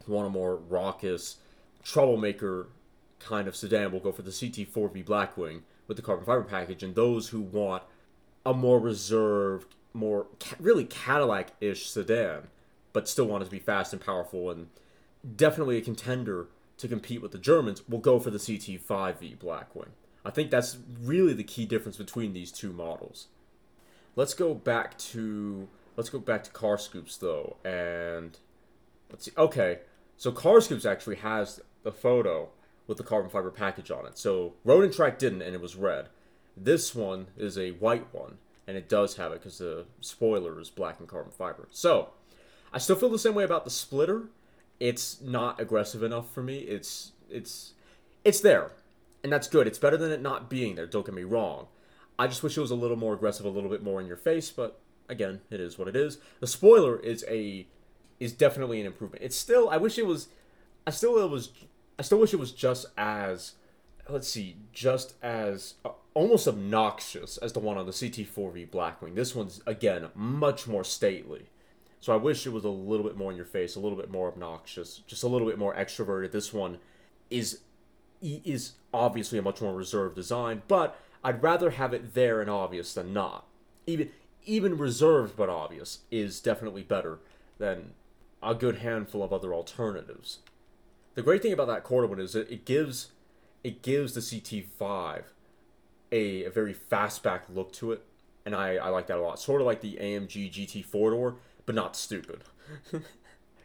want 0.08 0.26
a 0.26 0.30
more 0.32 0.56
raucous, 0.56 1.38
troublemaker 1.84 2.68
kind 3.20 3.48
of 3.48 3.56
sedan 3.56 3.92
will 3.92 4.00
go 4.00 4.12
for 4.12 4.22
the 4.22 4.32
CT4V 4.32 5.06
Blackwing 5.06 5.62
with 5.88 5.98
the 5.98 6.04
carbon 6.04 6.26
fiber 6.26 6.44
package, 6.44 6.84
and 6.84 6.96
those 6.96 7.30
who 7.30 7.42
want 7.42 7.84
a 8.46 8.54
more 8.54 8.80
reserved, 8.80 9.76
more 9.94 10.28
really 10.60 10.86
Cadillac 10.86 11.54
ish 11.60 11.90
sedan, 11.90 12.48
but 12.94 13.08
still 13.08 13.26
want 13.26 13.44
it 13.44 13.46
to 13.46 13.52
be 13.52 13.60
fast 13.60 13.94
and 13.94 14.02
powerful 14.02 14.50
and 14.50 14.68
definitely 15.36 15.78
a 15.78 15.82
contender 15.82 16.48
to 16.78 16.88
compete 16.88 17.22
with 17.22 17.32
the 17.32 17.38
Germans, 17.38 17.88
will 17.90 18.00
go 18.00 18.20
for 18.20 18.30
the 18.30 18.38
CT5V 18.38 19.38
Blackwing. 19.38 19.90
I 20.24 20.32
think 20.32 20.50
that's 20.50 20.78
really 21.02 21.34
the 21.34 21.44
key 21.44 21.66
difference 21.66 21.98
between 21.98 22.34
these 22.34 22.52
two 22.52 22.72
models. 22.72 23.28
Let's 24.16 24.34
go 24.34 24.54
back 24.54 24.98
to 24.98 25.68
let's 25.98 26.10
go 26.10 26.20
back 26.20 26.44
to 26.44 26.52
Carscoops 26.52 27.18
though, 27.18 27.58
and 27.66 28.38
let's 29.10 29.26
see. 29.26 29.32
Okay, 29.38 29.80
so 30.18 30.32
Carscoops 30.32 30.86
actually 30.86 31.18
has 31.18 31.62
the 31.84 31.92
photo 31.92 32.50
with 32.90 32.98
the 32.98 33.04
carbon 33.04 33.30
fiber 33.30 33.52
package 33.52 33.92
on 33.92 34.08
it. 34.08 34.18
So 34.18 34.56
Road 34.66 34.84
and 34.84 34.92
Track 34.92 35.20
didn't, 35.20 35.44
and 35.44 35.54
it 35.54 35.62
was 35.62 35.76
red. 35.76 36.10
This 36.58 36.96
one 36.96 37.28
is 37.38 37.56
a 37.56 37.70
white 37.74 38.12
one, 38.12 38.40
and 38.68 38.76
it 38.76 38.90
does 38.90 39.18
have 39.18 39.32
it 39.32 39.42
because 39.42 39.60
the 39.60 39.86
spoiler 40.02 40.60
is 40.60 40.72
black 40.72 41.00
and 41.00 41.08
carbon 41.08 41.32
fiber. 41.32 41.68
So 41.72 42.10
I 42.74 42.80
still 42.80 42.96
feel 42.96 43.10
the 43.10 43.20
same 43.20 43.36
way 43.36 43.44
about 43.44 43.64
the 43.64 43.70
splitter. 43.70 44.30
It's 44.80 45.22
not 45.22 45.60
aggressive 45.60 46.02
enough 46.02 46.34
for 46.34 46.42
me. 46.42 46.62
It's 46.62 47.12
it's 47.30 47.74
it's 48.26 48.42
there, 48.42 48.72
and 49.24 49.32
that's 49.32 49.48
good. 49.48 49.68
It's 49.68 49.78
better 49.78 49.96
than 49.96 50.12
it 50.12 50.22
not 50.22 50.50
being 50.50 50.74
there. 50.74 50.88
Don't 50.88 51.06
get 51.06 51.14
me 51.14 51.24
wrong. 51.24 51.68
I 52.18 52.26
just 52.26 52.42
wish 52.42 52.58
it 52.58 52.62
was 52.62 52.72
a 52.72 52.76
little 52.76 52.98
more 52.98 53.14
aggressive, 53.14 53.46
a 53.46 53.50
little 53.50 53.70
bit 53.70 53.84
more 53.84 54.02
in 54.02 54.08
your 54.08 54.18
face. 54.18 54.50
But 54.50 54.82
again, 55.08 55.42
it 55.52 55.60
is 55.60 55.78
what 55.78 55.88
it 55.88 55.96
is. 55.96 56.18
The 56.40 56.48
spoiler 56.48 57.00
is 57.00 57.24
a 57.30 57.68
is 58.20 58.34
definitely 58.34 58.80
an 58.80 58.88
improvement. 58.88 59.24
It's 59.24 59.38
still. 59.38 59.70
I 59.70 59.78
wish 59.78 60.00
it 60.00 60.08
was. 60.08 60.30
I 60.88 60.90
still 60.90 61.24
it 61.24 61.30
was 61.30 61.52
I 62.00 62.02
still 62.02 62.18
wish 62.18 62.34
it 62.34 62.40
was 62.40 62.54
just 62.54 62.86
as, 62.98 63.56
let's 64.08 64.30
see, 64.30 64.56
just 64.72 65.16
as 65.22 65.74
uh, 65.84 65.90
almost 66.14 66.48
obnoxious 66.48 67.36
as 67.38 67.52
the 67.52 67.60
one 67.60 67.78
on 67.78 67.86
the 67.86 67.92
CT4V 67.92 68.70
Blackwing. 68.70 69.16
This 69.16 69.36
one's 69.36 69.62
again 69.68 70.08
much 70.16 70.66
more 70.66 70.86
stately. 70.86 71.50
So 72.00 72.14
I 72.14 72.16
wish 72.16 72.48
it 72.48 72.54
was 72.54 72.64
a 72.64 72.70
little 72.70 73.06
bit 73.06 73.18
more 73.18 73.32
in 73.32 73.36
your 73.36 73.46
face, 73.46 73.76
a 73.76 73.82
little 73.82 73.98
bit 73.98 74.10
more 74.10 74.30
obnoxious, 74.30 75.02
just 75.08 75.24
a 75.24 75.28
little 75.28 75.46
bit 75.46 75.60
more 75.60 75.76
extroverted. 75.76 76.32
This 76.32 76.54
one 76.54 76.78
is 77.30 77.60
is 78.22 78.74
obviously 78.94 79.38
a 79.38 79.42
much 79.42 79.62
more 79.62 79.74
reserved 79.74 80.16
design, 80.16 80.62
but 80.70 80.98
I'd 81.22 81.44
rather 81.44 81.72
have 81.72 81.94
it 81.94 82.14
there 82.14 82.40
and 82.40 82.50
obvious 82.50 82.94
than 82.94 83.12
not. 83.12 83.46
Even 83.86 84.10
even 84.46 84.78
reserved 84.78 85.36
but 85.36 85.50
obvious 85.50 86.00
is 86.10 86.40
definitely 86.40 86.84
better 86.84 87.20
than 87.58 87.92
a 88.42 88.56
good 88.56 88.78
handful 88.78 89.22
of 89.22 89.34
other 89.34 89.54
alternatives. 89.54 90.40
The 91.16 91.22
great 91.22 91.42
thing 91.42 91.54
about 91.54 91.68
that 91.68 91.84
quarter 91.84 92.08
one 92.08 92.20
is 92.20 92.34
that 92.34 92.50
it 92.50 92.66
gives 92.66 93.12
it 93.64 93.82
gives 93.82 94.14
the 94.14 94.22
CT5 94.22 95.24
a, 96.12 96.46
a 96.46 96.50
very 96.50 96.74
fastback 96.74 97.42
look 97.54 97.74
to 97.74 97.92
it, 97.92 98.06
and 98.46 98.56
I, 98.56 98.76
I 98.76 98.90
like 98.90 99.08
that 99.08 99.18
a 99.18 99.22
lot. 99.22 99.40
Sort 99.40 99.62
of 99.62 99.68
like 99.68 99.82
the 99.82 99.98
AMG 100.02 100.52
GT 100.52 100.86
four 100.86 101.12
door, 101.12 101.36
but 101.66 101.76
not 101.76 101.96
stupid. 101.96 102.44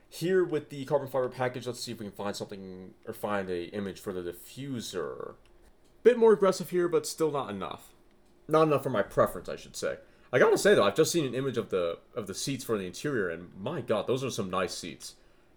Here 0.09 0.44
with 0.44 0.70
the 0.70 0.85
carbon 0.85 1.09
fiber 1.09 1.28
package, 1.28 1.66
let's 1.66 1.80
see 1.80 1.92
if 1.92 1.98
we 1.98 2.07
can 2.07 2.14
find 2.14 2.37
something 2.37 2.94
or 3.07 3.12
find 3.12 3.50
a 3.50 3.64
image 3.74 3.98
for 3.98 4.12
the 4.12 4.20
diffuser. 4.22 5.35
Bit 6.04 6.18
more 6.18 6.33
aggressive 6.33 6.70
here, 6.70 6.87
but 6.87 7.07
still 7.07 7.33
not 7.33 7.50
enough. 7.50 7.88
Not 8.46 8.68
enough 8.68 8.85
for 8.85 8.90
my 8.90 9.02
preference, 9.02 9.48
I 9.48 9.57
should 9.57 9.74
say. 9.74 9.96
I 10.33 10.38
gotta 10.38 10.59
say 10.59 10.74
though, 10.74 10.85
I've 10.85 10.94
just 10.94 11.11
seen 11.11 11.24
an 11.24 11.35
image 11.35 11.57
of 11.57 11.70
the 11.70 11.98
of 12.14 12.26
the 12.26 12.35
seats 12.35 12.62
for 12.62 12.76
the 12.78 12.85
interior, 12.85 13.28
and 13.28 13.48
my 13.59 13.80
god, 13.80 14.07
those 14.07 14.22
are 14.22 14.30
some 14.30 14.50
nice 14.50 14.74
seats. 14.74 15.14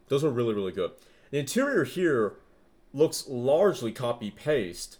Those 0.07 0.23
are 0.23 0.29
really 0.29 0.53
really 0.53 0.71
good. 0.71 0.91
The 1.31 1.39
interior 1.39 1.83
here 1.83 2.33
looks 2.93 3.27
largely 3.27 3.91
copy 3.91 4.31
paste, 4.31 4.97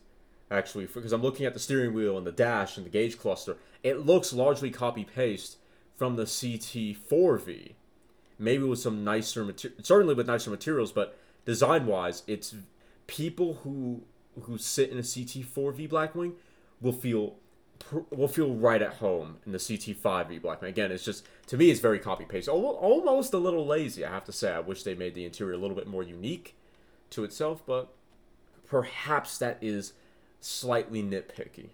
actually, 0.51 0.85
because 0.85 1.13
I'm 1.13 1.21
looking 1.21 1.45
at 1.45 1.53
the 1.53 1.59
steering 1.59 1.93
wheel 1.93 2.17
and 2.17 2.27
the 2.27 2.31
dash 2.31 2.77
and 2.77 2.85
the 2.85 2.89
gauge 2.89 3.17
cluster. 3.17 3.57
It 3.83 4.05
looks 4.05 4.33
largely 4.33 4.69
copy 4.69 5.05
paste 5.05 5.57
from 5.95 6.15
the 6.15 6.23
CT4V. 6.23 7.73
Maybe 8.39 8.63
with 8.63 8.79
some 8.79 9.03
nicer 9.03 9.43
material, 9.43 9.79
certainly 9.83 10.13
with 10.13 10.27
nicer 10.27 10.51
materials, 10.51 10.91
but 10.91 11.17
design 11.45 11.87
wise, 11.87 12.23
it's 12.27 12.53
people 13.07 13.55
who 13.63 14.03
who 14.43 14.59
sit 14.59 14.91
in 14.91 14.99
a 14.99 15.01
CT4V 15.01 15.89
Blackwing 15.89 16.33
will 16.79 16.91
feel 16.91 17.37
will 18.09 18.27
feel 18.27 18.53
right 18.53 18.81
at 18.81 18.95
home 18.95 19.37
in 19.45 19.51
the 19.51 19.57
CT5V 19.57 20.41
Blackwing. 20.41 20.69
Again, 20.69 20.91
it's 20.91 21.03
just 21.03 21.25
to 21.47 21.57
me, 21.57 21.69
it's 21.69 21.79
very 21.79 21.99
copy 21.99 22.25
paste, 22.25 22.47
almost 22.47 23.33
a 23.33 23.37
little 23.37 23.65
lazy. 23.65 24.05
I 24.05 24.11
have 24.11 24.25
to 24.25 24.31
say, 24.31 24.51
I 24.51 24.59
wish 24.59 24.83
they 24.83 24.95
made 24.95 25.15
the 25.15 25.25
interior 25.25 25.53
a 25.53 25.57
little 25.57 25.75
bit 25.75 25.87
more 25.87 26.03
unique 26.03 26.55
to 27.11 27.23
itself, 27.23 27.63
but 27.65 27.93
perhaps 28.67 29.37
that 29.37 29.57
is 29.61 29.93
slightly 30.39 31.01
nitpicky. 31.01 31.69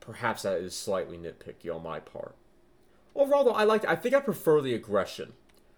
Perhaps 0.00 0.42
that 0.42 0.58
is 0.58 0.74
slightly 0.74 1.18
nitpicky 1.18 1.74
on 1.74 1.82
my 1.82 2.00
part. 2.00 2.34
Overall, 3.14 3.44
though, 3.44 3.52
I 3.52 3.64
like. 3.64 3.84
I 3.84 3.94
think 3.94 4.14
I 4.14 4.20
prefer 4.20 4.60
the 4.60 4.74
aggression 4.74 5.34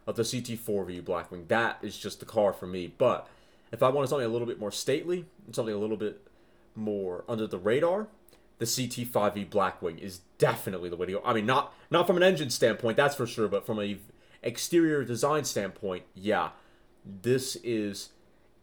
of 0.07 0.16
the 0.16 0.22
CT4V 0.22 1.03
Blackwing. 1.03 1.48
That 1.48 1.79
is 1.83 1.98
just 1.98 2.20
the 2.20 2.27
car 2.27 2.53
for 2.53 2.66
me. 2.66 2.87
But 2.87 3.29
if 3.72 3.83
I 3.83 3.88
wanted 3.88 4.09
something 4.09 4.27
a 4.27 4.31
little 4.31 4.46
bit 4.46 4.61
more 4.61 4.70
stately 4.70 5.27
something 5.50 5.74
a 5.74 5.79
little 5.79 5.96
bit 5.96 6.27
more 6.74 7.24
under 7.29 7.46
the 7.46 7.59
radar, 7.59 8.07
the 8.59 8.64
CT5V 8.64 9.49
Blackwing 9.49 9.99
is 9.99 10.21
definitely 10.38 10.88
the 10.88 10.97
way 10.97 11.07
to 11.07 11.12
go. 11.12 11.23
I 11.25 11.33
mean, 11.33 11.47
not 11.47 11.75
not 11.90 12.07
from 12.07 12.17
an 12.17 12.23
engine 12.23 12.51
standpoint, 12.51 12.97
that's 12.97 13.14
for 13.14 13.27
sure, 13.27 13.49
but 13.49 13.67
from 13.67 13.81
a 13.81 13.99
exterior 14.43 15.05
design 15.05 15.45
standpoint, 15.45 16.05
yeah, 16.14 16.51
this 17.05 17.57
is 17.57 18.11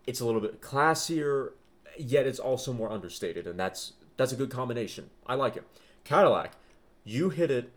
it's 0.07 0.19
a 0.19 0.25
little 0.25 0.41
bit 0.41 0.61
classier, 0.61 1.51
yet 1.97 2.25
it's 2.25 2.39
also 2.39 2.73
more 2.73 2.91
understated, 2.91 3.47
and 3.47 3.59
that's 3.59 3.93
that's 4.17 4.31
a 4.31 4.35
good 4.35 4.49
combination. 4.49 5.09
I 5.25 5.35
like 5.35 5.57
it. 5.57 5.65
Cadillac, 6.03 6.53
you 7.03 7.29
hit 7.29 7.51
it. 7.51 7.71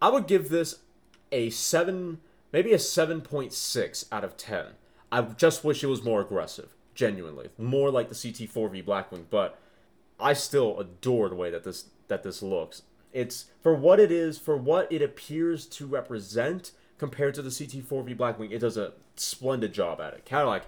I 0.00 0.08
would 0.08 0.26
give 0.26 0.48
this 0.48 0.80
a 1.30 1.50
seven, 1.50 2.20
maybe 2.52 2.72
a 2.72 2.78
seven 2.78 3.20
point 3.20 3.52
six 3.52 4.06
out 4.10 4.24
of 4.24 4.36
ten. 4.36 4.66
I 5.10 5.22
just 5.22 5.64
wish 5.64 5.84
it 5.84 5.88
was 5.88 6.02
more 6.02 6.22
aggressive, 6.22 6.74
genuinely, 6.94 7.50
more 7.58 7.90
like 7.90 8.08
the 8.08 8.14
CT4V 8.14 8.84
Blackwing, 8.84 9.24
but 9.28 9.58
I 10.22 10.32
still 10.32 10.78
adore 10.78 11.28
the 11.28 11.34
way 11.34 11.50
that 11.50 11.64
this 11.64 11.86
that 12.08 12.22
this 12.22 12.42
looks. 12.42 12.82
It's 13.12 13.46
for 13.60 13.74
what 13.74 14.00
it 14.00 14.10
is, 14.10 14.38
for 14.38 14.56
what 14.56 14.90
it 14.90 15.02
appears 15.02 15.66
to 15.66 15.86
represent 15.86 16.72
compared 16.96 17.34
to 17.34 17.42
the 17.42 17.50
CT4V 17.50 18.16
Blackwing. 18.16 18.52
It 18.52 18.60
does 18.60 18.76
a 18.76 18.92
splendid 19.16 19.72
job 19.74 20.00
at 20.00 20.14
it. 20.14 20.24
Cadillac, 20.24 20.66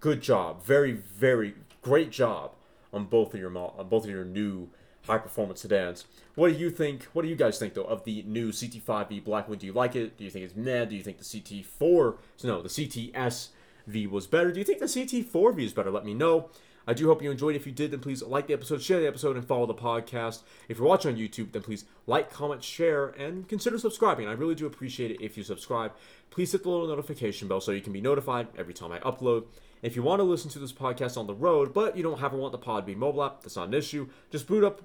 good 0.00 0.20
job, 0.20 0.64
very 0.64 0.92
very 0.92 1.54
great 1.82 2.10
job 2.10 2.52
on 2.92 3.04
both 3.04 3.34
of 3.34 3.40
your 3.40 3.56
on 3.56 3.88
both 3.88 4.04
of 4.04 4.10
your 4.10 4.24
new 4.24 4.68
high 5.06 5.18
performance 5.18 5.62
sedans. 5.62 6.04
What 6.34 6.52
do 6.52 6.58
you 6.58 6.70
think? 6.70 7.04
What 7.12 7.22
do 7.22 7.28
you 7.28 7.36
guys 7.36 7.58
think 7.58 7.74
though 7.74 7.82
of 7.82 8.04
the 8.04 8.22
new 8.22 8.50
CT5V 8.50 9.24
Blackwing? 9.24 9.58
Do 9.58 9.66
you 9.66 9.72
like 9.72 9.96
it? 9.96 10.16
Do 10.16 10.24
you 10.24 10.30
think 10.30 10.44
it's 10.44 10.56
meh? 10.56 10.84
Do 10.84 10.96
you 10.96 11.02
think 11.02 11.18
the 11.18 11.24
CT4 11.24 12.16
no 12.44 12.62
the 12.62 12.68
CTS 12.68 13.48
V 13.86 14.06
was 14.06 14.26
better? 14.26 14.52
Do 14.52 14.58
you 14.58 14.64
think 14.64 14.78
the 14.78 14.86
CT4V 14.86 15.60
is 15.60 15.72
better? 15.72 15.90
Let 15.90 16.04
me 16.04 16.14
know. 16.14 16.50
I 16.88 16.94
do 16.94 17.06
hope 17.06 17.22
you 17.22 17.30
enjoyed. 17.30 17.54
If 17.54 17.66
you 17.66 17.72
did, 17.72 17.90
then 17.90 18.00
please 18.00 18.22
like 18.22 18.46
the 18.46 18.54
episode, 18.54 18.80
share 18.80 18.98
the 18.98 19.06
episode, 19.06 19.36
and 19.36 19.46
follow 19.46 19.66
the 19.66 19.74
podcast. 19.74 20.40
If 20.70 20.78
you're 20.78 20.88
watching 20.88 21.12
on 21.12 21.20
YouTube, 21.20 21.52
then 21.52 21.60
please 21.60 21.84
like, 22.06 22.32
comment, 22.32 22.64
share, 22.64 23.08
and 23.08 23.46
consider 23.46 23.78
subscribing. 23.78 24.26
I 24.26 24.32
really 24.32 24.54
do 24.54 24.66
appreciate 24.66 25.10
it 25.10 25.20
if 25.20 25.36
you 25.36 25.42
subscribe. 25.42 25.92
Please 26.30 26.50
hit 26.50 26.62
the 26.62 26.70
little 26.70 26.88
notification 26.88 27.46
bell 27.46 27.60
so 27.60 27.72
you 27.72 27.82
can 27.82 27.92
be 27.92 28.00
notified 28.00 28.48
every 28.56 28.72
time 28.72 28.90
I 28.90 29.00
upload. 29.00 29.44
If 29.82 29.96
you 29.96 30.02
want 30.02 30.20
to 30.20 30.24
listen 30.24 30.50
to 30.52 30.58
this 30.58 30.72
podcast 30.72 31.18
on 31.18 31.26
the 31.26 31.34
road, 31.34 31.74
but 31.74 31.94
you 31.94 32.02
don't 32.02 32.22
ever 32.22 32.38
want 32.38 32.52
the 32.52 32.58
Podbean 32.58 32.96
mobile 32.96 33.22
app, 33.22 33.42
that's 33.42 33.56
not 33.56 33.68
an 33.68 33.74
issue. 33.74 34.08
Just 34.30 34.46
boot 34.46 34.64
up 34.64 34.80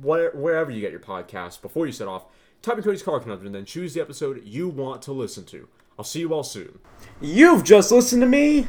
wherever 0.00 0.70
you 0.70 0.80
get 0.80 0.92
your 0.92 1.00
podcast 1.00 1.60
before 1.60 1.86
you 1.86 1.92
set 1.92 2.06
off. 2.06 2.26
type 2.62 2.78
in 2.78 2.84
Cody's 2.84 3.02
Car 3.02 3.18
Conundrum, 3.18 3.46
and 3.46 3.54
then 3.56 3.64
choose 3.64 3.94
the 3.94 4.00
episode 4.00 4.42
you 4.44 4.68
want 4.68 5.02
to 5.02 5.12
listen 5.12 5.44
to. 5.46 5.66
I'll 5.98 6.04
see 6.04 6.20
you 6.20 6.32
all 6.32 6.44
soon. 6.44 6.78
You've 7.20 7.64
just 7.64 7.90
listened 7.90 8.22
to 8.22 8.28
me 8.28 8.68